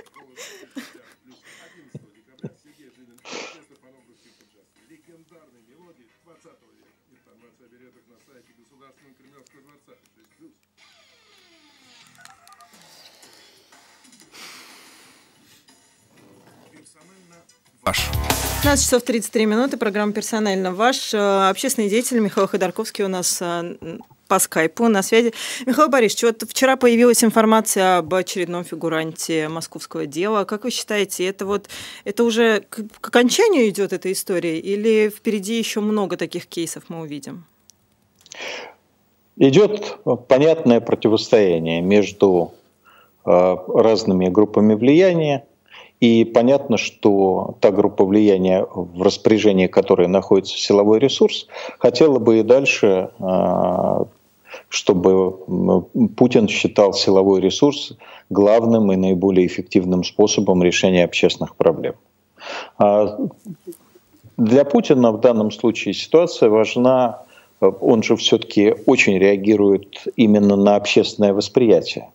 [17.91, 18.30] 6+.
[18.62, 21.13] 15 часов 33 минуты, программа «Персонально ваш».
[21.13, 23.78] Э, Общественный деятель Михаил Ходорковский у нас э,
[24.28, 25.34] по скайпу на связи.
[25.65, 30.43] Михаил Борисович, вот вчера появилась информация об очередном фигуранте московского дела.
[30.43, 31.69] Как вы считаете, это вот
[32.04, 37.02] это уже к, к окончанию идет эта история или впереди еще много таких кейсов мы
[37.02, 37.45] увидим?
[39.39, 39.97] Идет
[40.28, 42.52] понятное противостояние между
[43.25, 45.45] э, разными группами влияния.
[46.02, 51.47] И понятно, что та группа влияния, в распоряжении которой находится силовой ресурс,
[51.78, 54.04] хотела бы и дальше, э,
[54.67, 57.93] чтобы Путин считал силовой ресурс
[58.30, 61.95] главным и наиболее эффективным способом решения общественных проблем.
[62.78, 63.17] А
[64.36, 67.23] Для Путина в данном случае ситуация важна
[67.59, 72.09] он же все-таки очень реагирует именно на общественное восприятие.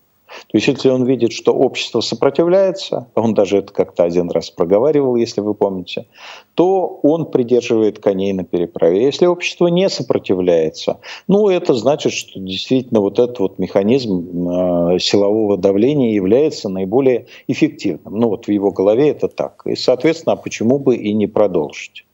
[0.50, 5.16] То есть, если он видит, что общество сопротивляется, он даже это как-то один раз проговаривал,
[5.16, 6.06] если вы помните,
[6.54, 9.04] то он придерживает коней на переправе.
[9.04, 15.56] Если общество не сопротивляется, ну, это значит, что действительно вот этот вот механизм э, силового
[15.56, 18.18] давления является наиболее эффективным.
[18.18, 19.62] Ну, вот в его голове это так.
[19.66, 22.04] И, соответственно, а почему бы и не продолжить?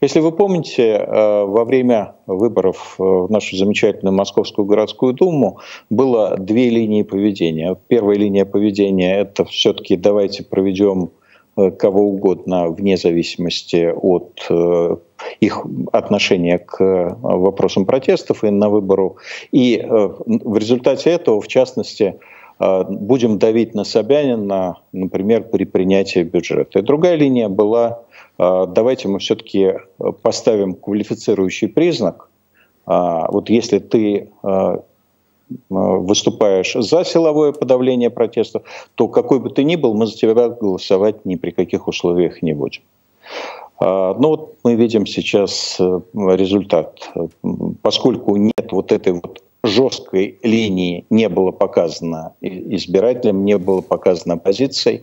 [0.00, 6.68] Если вы помните, э, во время выборов в нашу замечательную Московскую городскую думу было две
[6.68, 7.76] линии поведения.
[7.88, 11.10] Первая линия поведения– это все-таки давайте проведем
[11.56, 14.96] э, кого угодно вне зависимости от э,
[15.40, 19.16] их отношения к вопросам протестов и на выбору.
[19.50, 22.20] И в результате этого, в частности,
[22.58, 26.78] будем давить на Собянина, например, при принятии бюджета.
[26.78, 28.05] И другая линия была
[28.38, 29.74] давайте мы все-таки
[30.22, 32.28] поставим квалифицирующий признак.
[32.86, 34.28] Вот если ты
[35.68, 38.62] выступаешь за силовое подавление протестов,
[38.94, 42.52] то какой бы ты ни был, мы за тебя голосовать ни при каких условиях не
[42.52, 42.82] будем.
[43.80, 45.80] Ну вот мы видим сейчас
[46.14, 47.10] результат.
[47.82, 55.02] Поскольку нет вот этой вот жесткой линии не было показано избирателям, не было показано оппозицией,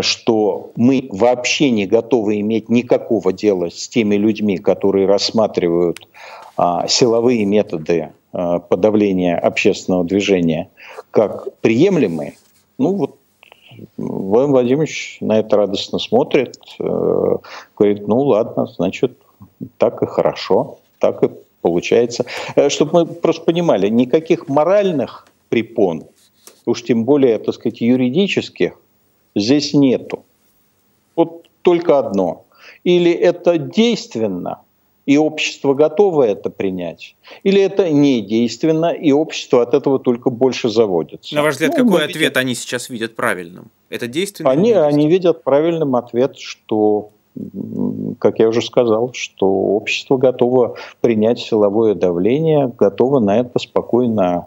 [0.00, 6.08] что мы вообще не готовы иметь никакого дела с теми людьми, которые рассматривают
[6.56, 10.70] а, силовые методы а, подавления общественного движения
[11.10, 12.34] как приемлемые.
[12.78, 13.16] Ну вот
[13.96, 17.36] Владимир Владимирович на это радостно смотрит, э,
[17.76, 19.18] говорит, ну ладно, значит,
[19.78, 21.30] так и хорошо, так и
[21.64, 22.26] получается.
[22.68, 26.04] Чтобы мы просто понимали, никаких моральных препон,
[26.66, 28.72] уж тем более, так сказать, юридических,
[29.34, 30.24] здесь нету.
[31.16, 32.44] Вот только одно.
[32.84, 34.60] Или это действенно,
[35.06, 37.16] и общество готово это принять?
[37.44, 41.34] Или это недейственно, и общество от этого только больше заводится?
[41.34, 42.40] На ваш взгляд, ну, какой ответ видим...
[42.40, 43.70] они сейчас видят правильным?
[43.88, 44.50] Это действенно?
[44.50, 47.10] Они, они видят правильным ответ, что
[48.18, 54.46] как я уже сказал, что общество готово принять силовое давление, готово на это спокойно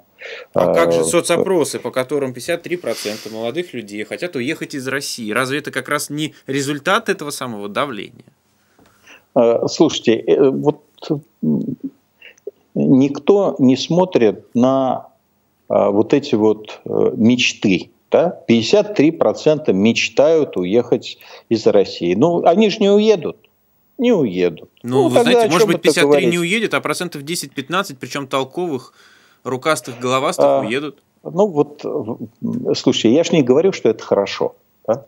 [0.54, 5.32] а как же соцопросы, по которым 53% молодых людей хотят уехать из России?
[5.32, 8.26] Разве это как раз не результат этого самого давления?
[9.36, 10.82] А, слушайте, э, вот
[12.74, 15.10] никто не смотрит на
[15.70, 17.92] а, вот эти вот э, мечты.
[18.10, 18.40] Да?
[18.48, 21.18] 53% мечтают уехать
[21.50, 22.14] из России.
[22.14, 23.38] Ну, они же не уедут.
[23.98, 24.70] Не уедут.
[24.84, 28.94] Ну, ну вы знаете, может быть, 53 не уедет, а процентов 10-15, причем толковых,
[29.44, 31.00] рукастых, головастых а, уедут.
[31.24, 31.84] Ну вот,
[32.78, 34.56] слушай, я же не говорю, что это хорошо.
[34.88, 35.06] Да?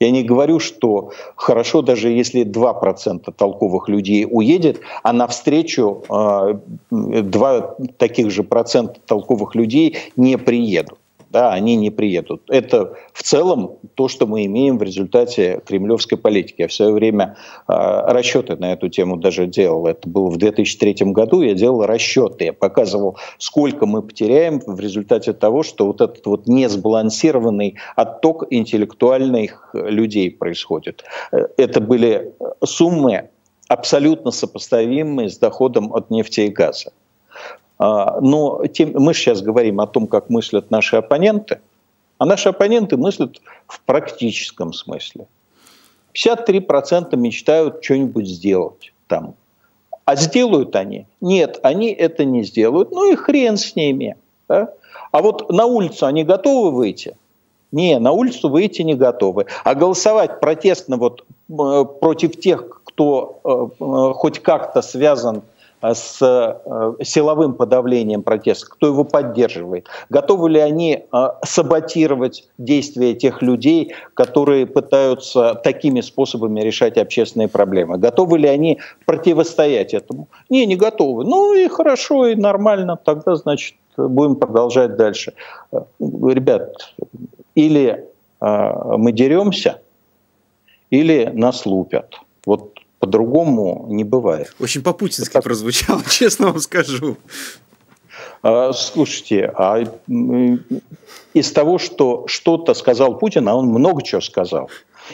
[0.00, 6.58] Я не говорю, что хорошо, даже если 2% толковых людей уедет, а навстречу э,
[6.90, 10.98] 2 таких же процента толковых людей не приедут
[11.36, 12.44] да, они не приедут.
[12.48, 16.62] Это в целом то, что мы имеем в результате кремлевской политики.
[16.62, 17.36] Я в свое время
[17.68, 19.86] э, расчеты на эту тему даже делал.
[19.86, 21.42] Это было в 2003 году.
[21.42, 22.44] Я делал расчеты.
[22.44, 29.68] Я показывал, сколько мы потеряем в результате того, что вот этот вот несбалансированный отток интеллектуальных
[29.74, 31.04] людей происходит.
[31.58, 32.32] Это были
[32.64, 33.28] суммы
[33.68, 36.92] абсолютно сопоставимые с доходом от нефти и газа.
[37.78, 41.60] А, но тем, мы сейчас говорим о том, как мыслят наши оппоненты,
[42.18, 45.26] а наши оппоненты мыслят в практическом смысле.
[46.14, 49.34] 53% мечтают что-нибудь сделать там.
[50.06, 51.06] А сделают они?
[51.20, 52.92] Нет, они это не сделают.
[52.92, 54.16] Ну и хрен с ними.
[54.48, 54.72] Да?
[55.12, 57.16] А вот на улицу они готовы выйти?
[57.72, 59.46] Не, на улицу выйти не готовы.
[59.64, 63.40] А голосовать протестно вот против тех, кто
[63.78, 65.42] э, хоть как-то связан
[65.82, 73.42] с э, силовым подавлением протеста, кто его поддерживает, готовы ли они э, саботировать действия тех
[73.42, 80.28] людей, которые пытаются такими способами решать общественные проблемы, готовы ли они противостоять этому.
[80.48, 81.24] Не, не готовы.
[81.24, 85.32] Ну и хорошо, и нормально, тогда, значит, будем продолжать дальше.
[86.00, 86.94] Ребят,
[87.54, 88.06] или
[88.40, 89.80] мы деремся,
[90.90, 92.14] или нас лупят.
[92.44, 94.54] Вот по-другому не бывает.
[94.58, 95.44] Очень по-путински так...
[95.44, 97.16] прозвучало, честно вам скажу.
[98.42, 99.82] А, слушайте, а
[101.34, 104.70] из того, что что-то сказал Путин, а он много чего сказал,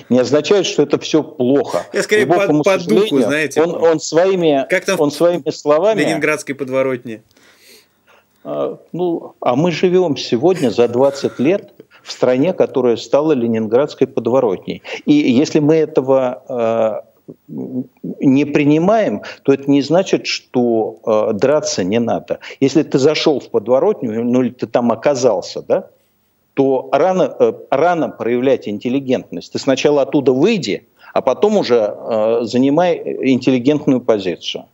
[0.09, 1.87] не означает, что это все плохо.
[1.92, 3.62] Я скорее по, по духу, знаете.
[3.62, 6.01] Он, он своими, как там он своими словами...
[6.01, 7.23] Ленинградской подворотне.
[8.45, 14.83] А, ну, а мы живем сегодня за 20 лет в стране, которая стала Ленинградской подворотней.
[15.05, 17.05] И если мы этого а,
[17.49, 22.40] не принимаем, то это не значит, что э, драться не надо.
[22.61, 25.88] Если ты зашел в подворотню, ну или ты там оказался, да,
[26.55, 29.53] то рано, э, рано проявлять интеллигентность.
[29.53, 34.66] Ты сначала оттуда выйди, а потом уже э, занимай интеллигентную позицию.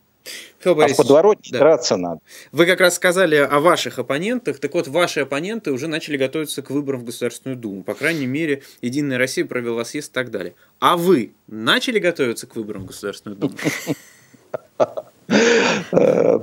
[0.58, 1.58] Федор а в подворотне да.
[1.58, 2.20] драться надо.
[2.52, 4.58] Вы как раз сказали о ваших оппонентах.
[4.58, 7.84] Так вот, ваши оппоненты уже начали готовиться к выборам в Государственную Думу.
[7.84, 10.54] По крайней мере, Единая Россия провела съезд и так далее.
[10.80, 13.54] А вы начали готовиться к выборам в Государственную Думу?
[15.30, 16.40] Э,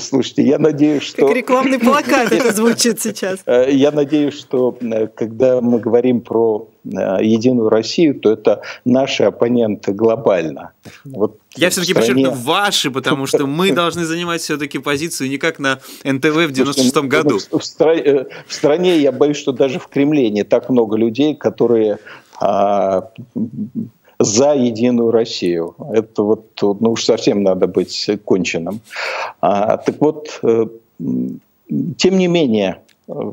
[0.00, 1.26] слушайте, я надеюсь, что...
[1.26, 3.40] Как рекламный плакат это звучит сейчас.
[3.46, 9.92] Э, я надеюсь, что э, когда мы говорим про Единую Россию, то это наши оппоненты
[9.92, 10.72] глобально.
[11.04, 12.24] Вот я все-таки стране...
[12.24, 17.08] подчеркну ваши, потому что мы должны занимать все-таки позицию не как на НТВ в 96-м
[17.08, 17.38] году.
[17.38, 21.98] В, стране, в стране, я боюсь, что даже в Кремле не так много людей, которые
[22.40, 23.10] а,
[24.22, 25.74] за Единую Россию.
[25.92, 28.80] Это вот, ну уж совсем надо быть конченным.
[29.40, 30.66] А, так вот, э,
[31.96, 32.78] тем не менее,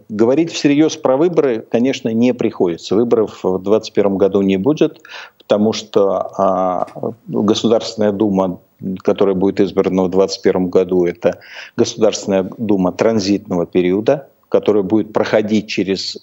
[0.10, 2.96] говорить всерьез про выборы, конечно, не приходится.
[2.96, 5.02] Выборов в 2021 году не будет,
[5.38, 6.88] потому что а,
[7.28, 8.60] Государственная Дума
[9.04, 11.40] которая будет избрана в 2021 году, это
[11.76, 16.18] Государственная Дума транзитного периода, которая будет проходить через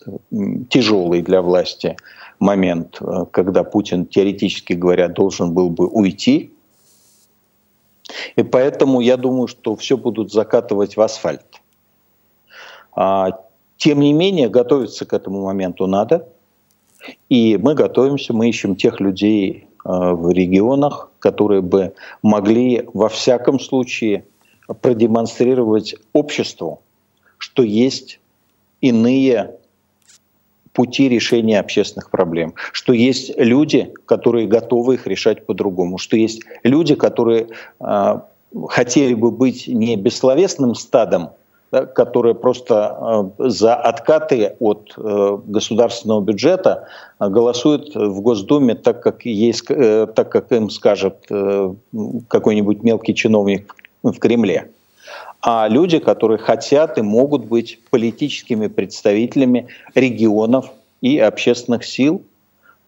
[0.69, 1.97] тяжелый для власти
[2.39, 6.53] момент, э, когда Путин, теоретически говоря, должен был бы уйти.
[8.37, 11.61] И поэтому я думаю, что все будут закатывать в асфальт.
[12.95, 13.31] А,
[13.77, 16.29] тем не менее, готовиться к этому моменту надо.
[17.29, 23.61] И мы готовимся, мы ищем тех людей э, в регионах, которые бы могли во всяком
[23.61, 24.25] случае
[24.81, 26.81] продемонстрировать обществу,
[27.39, 28.19] что есть
[28.81, 29.57] иные
[30.77, 36.95] пути решения общественных проблем, что есть люди, которые готовы их решать по-другому, что есть люди,
[36.95, 37.47] которые
[37.81, 38.21] э,
[38.69, 41.31] хотели бы быть не бессловесным стадом,
[41.73, 46.87] да, которые просто э, за откаты от э, государственного бюджета
[47.21, 51.75] э, голосуют в Госдуме так, как, есть, э, так, как им скажет э,
[52.29, 54.69] какой-нибудь мелкий чиновник в Кремле
[55.49, 62.23] а люди, которые хотят и могут быть политическими представителями регионов и общественных сил,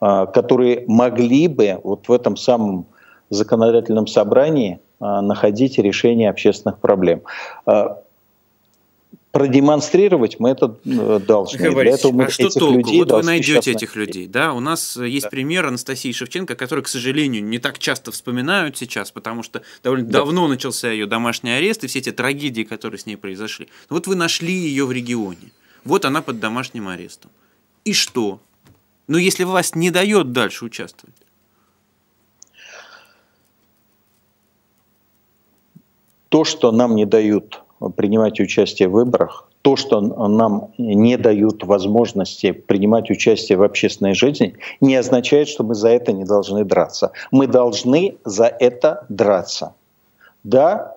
[0.00, 2.86] а, которые могли бы вот в этом самом
[3.30, 7.22] законодательном собрании а, находить решение общественных проблем.
[9.30, 11.58] Продемонстрировать мы это э, должны.
[11.58, 12.78] Михаил Для этого мы а что толку?
[12.78, 14.54] Людей вот вы найдете этих людей, да?
[14.54, 15.30] У нас есть да.
[15.30, 20.20] пример Анастасии Шевченко, который, к сожалению, не так часто вспоминают сейчас, потому что довольно да.
[20.20, 23.68] давно начался ее домашний арест и все эти трагедии, которые с ней произошли.
[23.90, 25.52] Вот вы нашли ее в регионе.
[25.84, 27.30] Вот она под домашним арестом.
[27.84, 28.40] И что?
[29.08, 31.14] Ну, если власть не дает дальше участвовать.
[36.30, 37.62] То, что нам не дают
[37.96, 44.54] принимать участие в выборах, то, что нам не дают возможности принимать участие в общественной жизни,
[44.80, 47.12] не означает, что мы за это не должны драться.
[47.30, 49.74] Мы должны за это драться.
[50.44, 50.96] Да,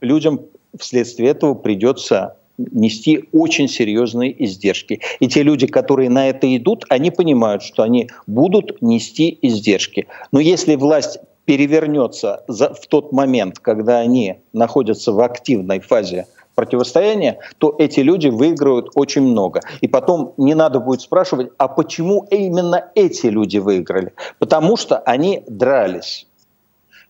[0.00, 0.40] людям
[0.78, 5.00] вследствие этого придется нести очень серьезные издержки.
[5.18, 10.06] И те люди, которые на это идут, они понимают, что они будут нести издержки.
[10.30, 17.74] Но если власть перевернется в тот момент, когда они находятся в активной фазе противостояния, то
[17.78, 19.60] эти люди выиграют очень много.
[19.80, 24.12] И потом не надо будет спрашивать, а почему именно эти люди выиграли?
[24.38, 26.26] Потому что они дрались.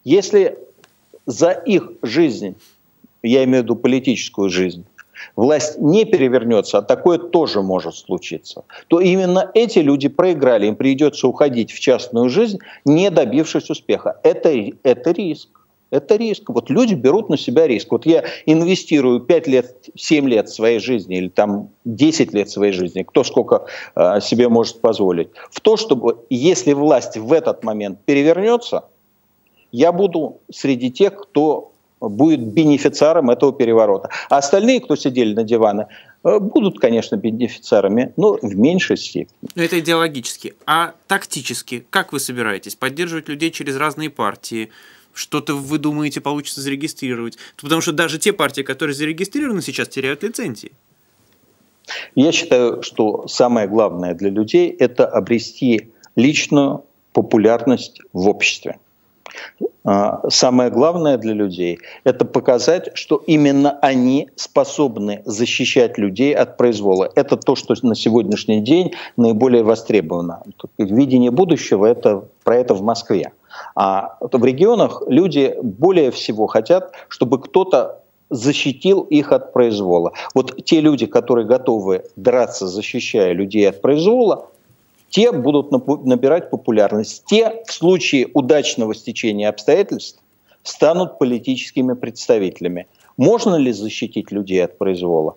[0.02, 0.58] Если
[1.26, 2.56] за их жизнь,
[3.22, 4.84] я имею в виду политическую жизнь,
[5.36, 11.28] власть не перевернется, а такое тоже может случиться, то именно эти люди проиграли, им придется
[11.28, 14.18] уходить в частную жизнь, не добившись успеха.
[14.22, 15.48] Это, это риск.
[15.90, 16.48] Это риск.
[16.48, 17.92] Вот люди берут на себя риск.
[17.92, 23.04] Вот я инвестирую 5 лет, 7 лет своей жизни или там 10 лет своей жизни,
[23.04, 28.86] кто сколько э, себе может позволить, в то, чтобы, если власть в этот момент перевернется,
[29.70, 34.10] я буду среди тех, кто будет бенефициаром этого переворота.
[34.28, 35.88] А остальные, кто сидели на диване,
[36.24, 39.50] э, будут, конечно, бенефициарами, но в меньшей степени.
[39.54, 40.54] Но это идеологически.
[40.66, 44.70] А тактически, как вы собираетесь поддерживать людей через разные партии?
[45.12, 47.38] Что-то вы думаете получится зарегистрировать?
[47.60, 50.72] Потому что даже те партии, которые зарегистрированы сейчас, теряют лицензии.
[52.14, 58.78] Я считаю, что самое главное для людей– это обрести личную популярность в обществе.
[59.84, 67.10] А, самое главное для людей– это показать, что именно они способны защищать людей от произвола.
[67.14, 70.42] Это то, что на сегодняшний день наиболее востребовано.
[70.78, 73.32] Видение будущего– это про это в Москве.
[73.74, 80.12] А в регионах люди более всего хотят, чтобы кто-то защитил их от произвола.
[80.34, 84.46] Вот те люди, которые готовы драться, защищая людей от произвола,
[85.14, 85.70] те будут
[86.04, 87.22] набирать популярность.
[87.26, 90.20] Те в случае удачного стечения обстоятельств
[90.64, 92.88] станут политическими представителями.
[93.16, 95.36] Можно ли защитить людей от произвола?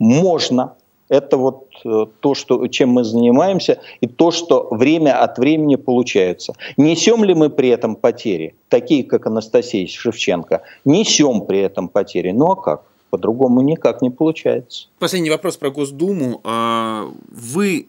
[0.00, 0.74] Можно.
[1.08, 6.54] Это вот э, то, что, чем мы занимаемся, и то, что время от времени получается.
[6.76, 10.62] Несем ли мы при этом потери, такие как Анастасия Шевченко?
[10.84, 12.32] Несем при этом потери.
[12.32, 12.82] Ну а как?
[13.10, 14.88] По-другому никак не получается.
[14.98, 16.40] Последний вопрос про Госдуму.
[16.42, 17.86] А, вы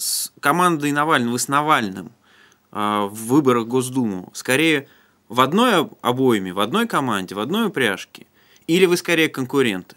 [0.00, 2.10] с командой Навального, с Навальным
[2.72, 4.86] э, в выборах Госдуму скорее
[5.28, 8.26] в одной обойме, в одной команде, в одной упряжке?
[8.66, 9.96] Или вы скорее конкуренты?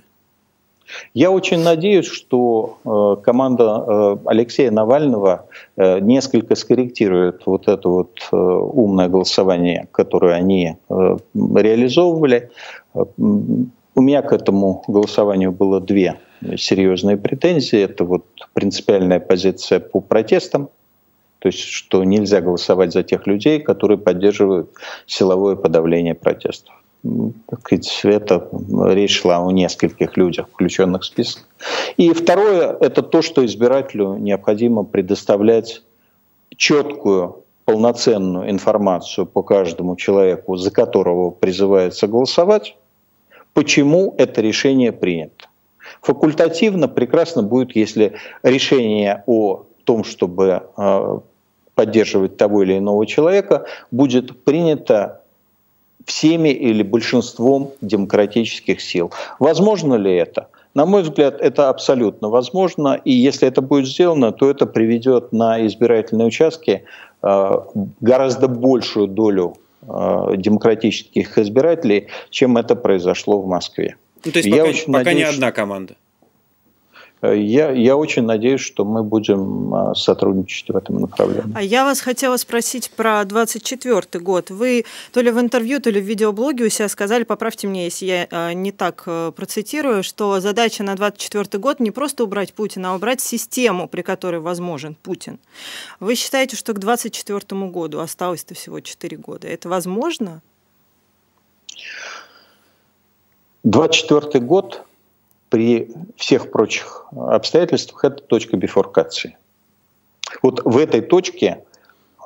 [1.14, 8.20] Я очень надеюсь, что э, команда э, Алексея Навального э, несколько скорректирует вот это вот
[8.32, 12.51] э, умное голосование, которое они э, реализовывали.
[12.93, 16.20] У меня к этому голосованию было две
[16.58, 17.80] серьезные претензии.
[17.80, 20.70] Это вот принципиальная позиция по протестам,
[21.39, 24.72] то есть что нельзя голосовать за тех людей, которые поддерживают
[25.06, 26.74] силовое подавление протестов.
[28.04, 28.49] Это
[28.91, 31.43] речь шла о нескольких людях, включенных в список.
[31.97, 35.84] И второе– это то, что избирателю необходимо предоставлять
[36.56, 42.78] четкую, полноценную информацию по каждому человеку, за которого призывается голосовать,
[43.54, 45.47] почему это решение принято.
[46.04, 51.20] Факультативно прекрасно будет, если решение о том, чтобы э,
[51.76, 55.22] поддерживать того или иного человека, будет принято
[56.06, 59.14] всеми или большинством демократических сил.
[59.39, 60.49] Возможно ли это?
[60.74, 65.66] На мой взгляд, это абсолютно возможно, и если это будет сделано, то это приведет на
[65.66, 66.84] избирательные участки
[67.22, 67.51] э,
[68.01, 73.95] гораздо большую долю э, демократических избирателей, чем это произошло в Москве.
[74.26, 75.96] Ну, то есть Я пока, очень пока надеюсь, не одна команда.
[77.24, 81.54] Э, я, я очень надеюсь, что мы будем э, сотрудничать в этом направлении.
[81.56, 84.50] А я вас хотела спросить про 24 год.
[84.50, 88.06] Вы то ли в интервью, то ли в видеоблоге у себя сказали, поправьте меня, если
[88.06, 89.06] я э, не так
[89.36, 94.42] процитирую, что задача на 24 год не просто убрать Путина, а убрать систему, при которой
[94.42, 95.40] возможен Путин.
[96.00, 99.48] Вы считаете, что к 24 году осталось-то всего 4 года?
[99.48, 100.42] Это возможно?
[103.64, 104.84] 24 год
[105.49, 109.38] при всех прочих обстоятельствах это точка бифуркации.
[110.41, 111.64] Вот в этой точке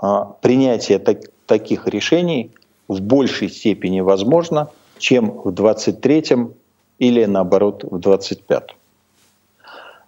[0.02, 2.52] а, принятие так, таких решений
[2.88, 6.54] в большей степени возможно, чем в 23-м
[7.00, 8.76] или наоборот в 25-м.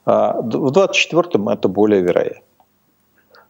[0.06, 2.42] А, в 24-м это более вероятно.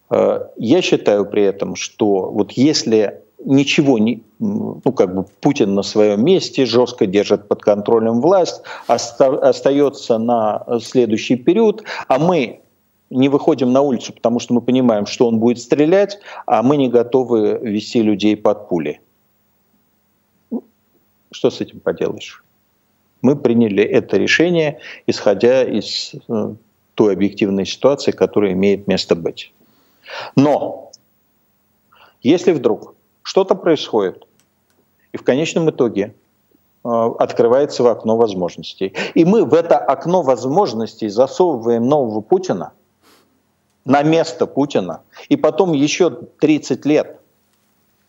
[0.10, 5.84] А, я считаю при этом, что вот если ничего не, ну как бы Путин на
[5.84, 12.62] своем месте, жестко держит под контролем власть, оста, остается на следующий период, а мы
[13.10, 16.90] не выходим на улицу, потому что мы понимаем, что он будет стрелять, а мы не
[16.90, 19.02] готовы вести людей под пули.
[21.32, 22.44] Что с этим поделаешь?
[23.22, 26.54] Мы приняли это решение, исходя из э,
[26.96, 29.54] той объективной ситуации, которая имеет место быть.
[30.36, 30.92] Но
[32.22, 32.96] если вдруг
[33.30, 34.26] что-то происходит.
[35.12, 36.16] И в конечном итоге
[36.84, 38.94] э, открывается в окно возможностей.
[39.14, 42.72] И мы в это окно возможностей засовываем нового Путина
[43.86, 47.20] на место Путина, и потом еще 30 лет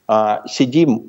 [0.08, 1.08] а, сидим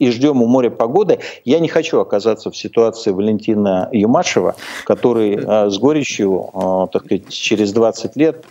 [0.00, 1.20] и ждем у моря погоды.
[1.44, 7.28] Я не хочу оказаться в ситуации Валентина Юмашева, который а, с горечью а, так сказать,
[7.28, 8.44] через 20 лет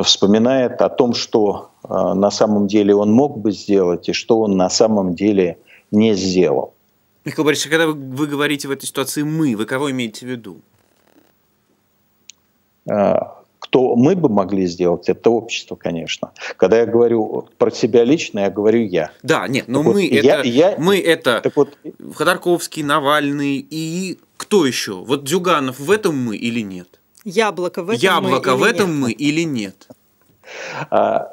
[0.00, 4.56] вспоминает о том, что э, на самом деле он мог бы сделать и что он
[4.56, 5.58] на самом деле
[5.90, 6.74] не сделал.
[7.24, 10.60] Михаил Борисович, когда вы, вы говорите в этой ситуации «мы», вы кого имеете в виду?
[12.90, 13.14] Э,
[13.60, 16.32] кто мы бы могли сделать, это общество, конечно.
[16.56, 19.12] Когда я говорю про себя лично, я говорю я.
[19.22, 21.78] Да, нет, но так мы, вот, это, я, мы это так вот,
[22.14, 24.94] Ходорковский, Навальный и кто еще?
[24.94, 27.00] Вот Зюганов в этом мы или нет?
[27.24, 29.00] Яблоко в этом Яблоко мы в этом нет?
[29.00, 29.86] мы или нет?
[30.90, 31.32] А,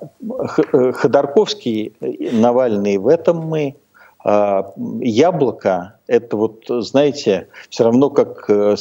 [0.94, 1.94] Ходорковский,
[2.32, 3.76] Навальный в этом мы.
[4.24, 8.76] А, яблоко– это вот, знаете, все равно как э,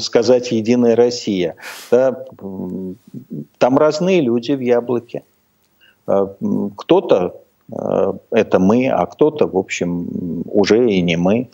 [0.00, 1.54] сказать «Единая Россия».
[1.90, 2.24] Да?
[3.58, 5.22] Там разные люди в яблоке.
[6.06, 6.34] А,
[6.76, 7.40] кто-то
[8.30, 11.48] это мы, а кто-то, в общем, уже и не мы.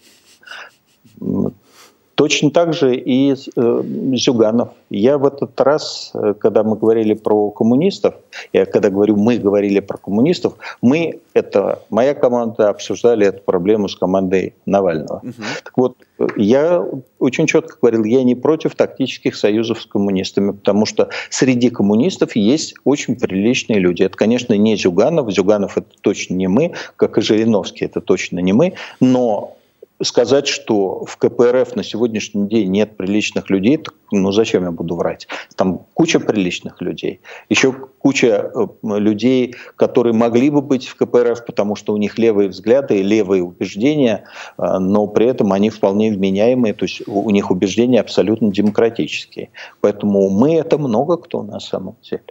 [2.14, 3.82] Точно так же и э,
[4.14, 4.70] Зюганов.
[4.90, 8.14] Я в этот раз, э, когда мы говорили про коммунистов,
[8.52, 13.96] я когда говорю «мы говорили про коммунистов», мы, это моя команда, обсуждали эту проблему с
[13.96, 15.20] командой Навального.
[15.22, 15.42] Угу.
[15.64, 15.96] Так вот,
[16.36, 16.84] я
[17.18, 22.74] очень четко говорил, я не против тактических союзов с коммунистами, потому что среди коммунистов есть
[22.84, 24.02] очень приличные люди.
[24.02, 28.52] Это, конечно, не Зюганов, Зюганов это точно не мы, как и Жириновский это точно не
[28.52, 29.56] мы, но
[30.02, 34.96] сказать, что в КПРФ на сегодняшний день нет приличных людей, так, ну зачем я буду
[34.96, 35.28] врать?
[35.56, 37.20] Там куча приличных людей.
[37.48, 42.48] Еще куча э, людей, которые могли бы быть в КПРФ, потому что у них левые
[42.48, 44.24] взгляды и левые убеждения,
[44.58, 49.50] э, но при этом они вполне вменяемые, то есть у них убеждения абсолютно демократические.
[49.80, 52.22] Поэтому мы это много кто на самом деле.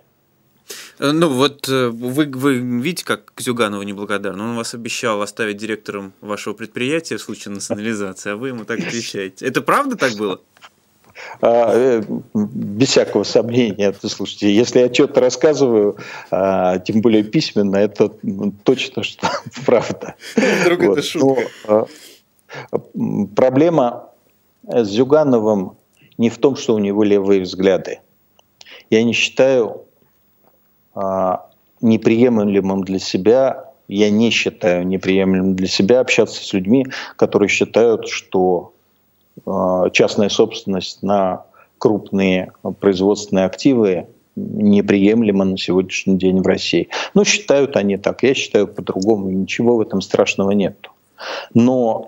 [1.02, 4.40] Э, ну вот э, вы, вы видите, как Зюганову неблагодарен.
[4.40, 9.48] Он вас обещал оставить директором вашего предприятия в случае национализации, а вы ему так отвечаете.
[9.48, 10.40] Это правда так было?
[11.42, 15.98] А, э, без всякого сомнения, слушайте, если я что-то рассказываю,
[16.30, 18.12] а, тем более письменно, это
[18.64, 19.28] точно что
[19.66, 20.16] правда.
[20.36, 20.98] Вдруг вот.
[20.98, 21.50] это шутка.
[21.68, 21.88] Но,
[22.72, 22.80] а,
[23.36, 24.10] проблема
[24.68, 25.78] с Зюгановым
[26.20, 28.00] не в том, что у него левые взгляды.
[28.90, 29.86] Я не считаю
[31.82, 36.86] неприемлемым для себя, я не считаю неприемлемым для себя общаться с людьми,
[37.18, 38.74] которые считают, что
[39.46, 41.46] а, частная собственность на
[41.78, 46.90] крупные производственные активы неприемлема на сегодняшний день в России.
[47.14, 50.88] Ну, считают они так, я считаю по-другому, ничего в этом страшного нет.
[51.54, 52.08] Но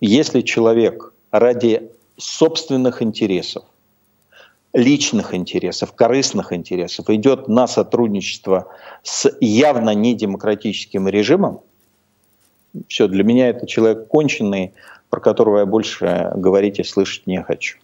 [0.00, 3.64] если человек ради собственных интересов
[4.72, 8.68] личных интересов, корыстных интересов, идет на сотрудничество
[9.02, 11.60] с явно недемократическим режимом,
[12.88, 14.72] Все, для меня это человек конченый,
[15.10, 17.78] про которого я больше говорить и слышать не хочу.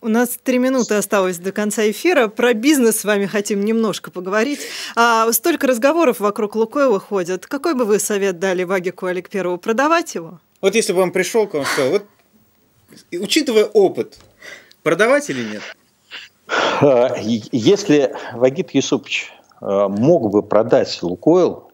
[0.00, 2.28] У нас три минуты осталось до конца эфира.
[2.28, 4.60] Про бизнес с вами хотим немножко поговорить.
[4.94, 7.46] А столько разговоров вокруг Лукойла ходят.
[7.46, 9.58] Какой бы вы совет дали Вагику Олег Первому?
[9.58, 10.40] Продавать его?
[10.60, 12.04] Вот если бы он пришел к вам и сказал, вот
[13.12, 14.18] учитывая опыт,
[14.88, 15.62] продавать или нет?
[16.80, 19.30] А, если Вагит Юсупович
[19.60, 21.70] а, мог бы продать Лукойл,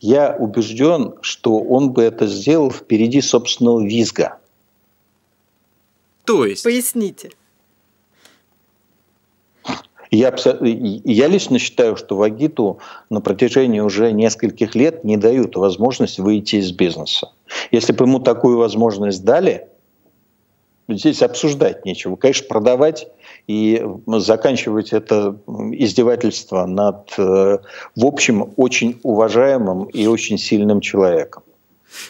[0.00, 4.38] я убежден, что он бы это сделал впереди собственного визга.
[6.24, 6.62] То есть?
[6.62, 7.32] Поясните.
[10.12, 12.78] Я, я лично считаю, что Вагиту
[13.10, 17.32] на протяжении уже нескольких лет не дают возможность выйти из бизнеса.
[17.72, 19.71] Если бы ему такую возможность дали,
[20.98, 22.16] здесь обсуждать нечего.
[22.16, 23.08] Конечно, продавать
[23.46, 25.38] и заканчивать это
[25.72, 27.58] издевательство над, э,
[27.96, 31.42] в общем, очень уважаемым и очень сильным человеком.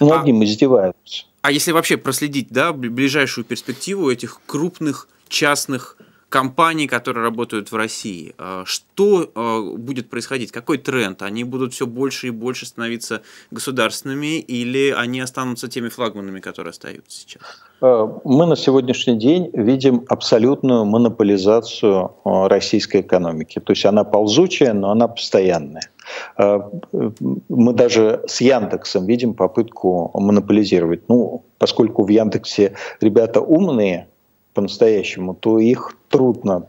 [0.00, 1.24] Многим а, издеваются.
[1.42, 5.96] А если вообще проследить да, ближайшую перспективу этих крупных частных
[6.32, 8.34] компаний, которые работают в России.
[8.38, 10.50] А, что а, будет происходить?
[10.50, 11.22] Какой тренд?
[11.22, 13.20] Они будут все больше и больше становиться
[13.50, 17.42] государственными или они останутся теми флагманами, которые остаются сейчас?
[17.82, 23.60] А, мы на сегодняшний день видим абсолютную монополизацию российской экономики.
[23.60, 25.90] То есть она ползучая, но она постоянная.
[27.48, 31.08] Мы даже с Яндексом видим попытку монополизировать.
[31.08, 34.08] Ну, поскольку в Яндексе ребята умные,
[34.54, 36.66] по-настоящему, то их трудно.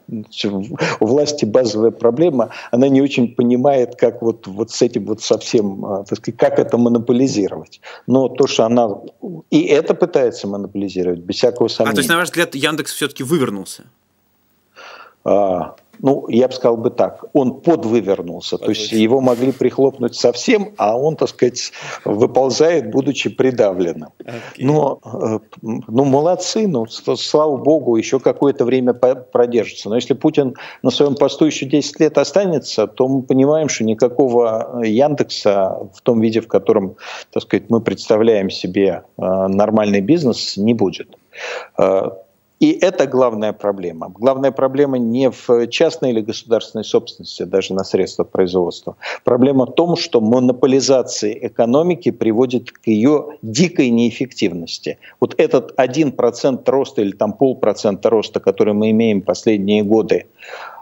[0.99, 5.85] У власти базовая проблема, она не очень понимает, как вот, вот с этим вот совсем,
[5.85, 7.81] а, так сказать, как это монополизировать.
[8.07, 8.89] Но то, что она
[9.49, 11.93] и это пытается монополизировать, без всякого сомнения.
[11.93, 13.83] А то есть, на ваш взгляд, Яндекс все-таки вывернулся?
[15.25, 20.73] А, ну, я бы сказал бы так, он подвывернулся, то есть его могли прихлопнуть совсем,
[20.77, 21.71] а он, так сказать,
[22.03, 24.09] выползает, будучи придавленным.
[24.19, 24.33] Okay.
[24.57, 29.87] Но, э, ну, молодцы, ну, слава богу, еще какое-то время продержится.
[29.87, 34.81] Но если Путин на своем посту еще 10 лет останется, то мы понимаем, что никакого
[34.83, 36.97] Яндекса в том виде, в котором,
[37.31, 41.17] так сказать, мы представляем себе э, нормальный бизнес, не будет.
[42.59, 44.09] И это главная проблема.
[44.09, 48.95] Главная проблема не в частной или государственной собственности, даже на средства производства.
[49.23, 54.97] Проблема в том, что монополизация экономики приводит к ее дикой неэффективности.
[55.19, 60.27] Вот этот 1% роста или там полпроцента роста, который мы имеем последние годы,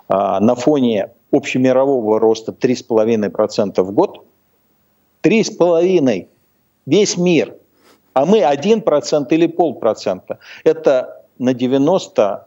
[0.07, 4.23] а, на фоне общемирового роста 3,5% в год,
[5.23, 6.27] 3,5%
[6.85, 7.55] весь мир,
[8.13, 10.39] а мы 1% или полпроцента.
[10.63, 12.45] Это на 90%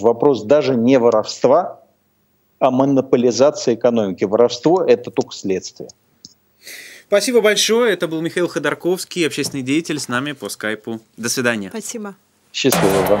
[0.00, 1.80] вопрос даже не воровства,
[2.58, 4.24] а монополизации экономики.
[4.24, 5.90] Воровство– это только следствие.
[7.06, 7.92] Спасибо большое.
[7.92, 11.00] Это был Михаил Ходорковский, общественный деятель с нами по скайпу.
[11.16, 11.68] До свидания.
[11.68, 12.16] Спасибо.
[12.52, 13.20] Счастливо вам.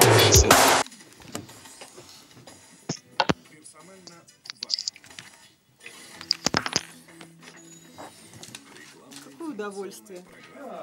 [9.24, 10.24] Какое удовольствие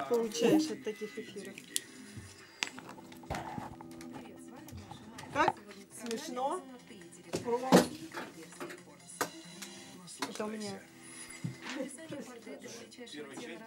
[0.09, 1.53] получаешь от таких эфиров.
[5.33, 5.55] Как?
[5.99, 6.61] Смешно?
[7.43, 7.59] Про...
[10.29, 10.71] Это у меня...
[12.97, 13.19] Часть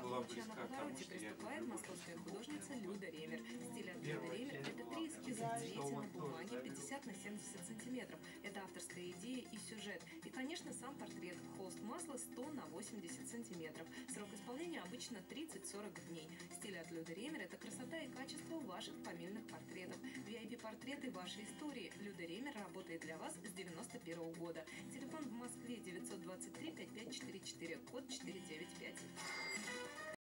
[0.03, 1.63] была близка к тому, что я...
[1.63, 3.41] московская художница Люда Ремер.
[3.71, 8.21] Стиль от Люда Ремер– это три эскиза в цвете на бумаге 50 на 70 сантиметров.
[8.43, 10.03] Это авторская идея и сюжет.
[10.25, 11.37] И, конечно, сам портрет.
[11.57, 13.87] Холст масла 100 на 80 сантиметров.
[14.15, 16.29] Срок исполнения обычно 30-40 дней.
[16.57, 19.99] Стиль от Люда Ремер– это красота и качество ваших фамильных портретов.
[20.27, 21.93] VIP-портреты вашей истории.
[22.01, 24.65] Люда Ремер работает для вас с 91 -го года.
[24.93, 29.80] Телефон в Москве 923 5544, код 495.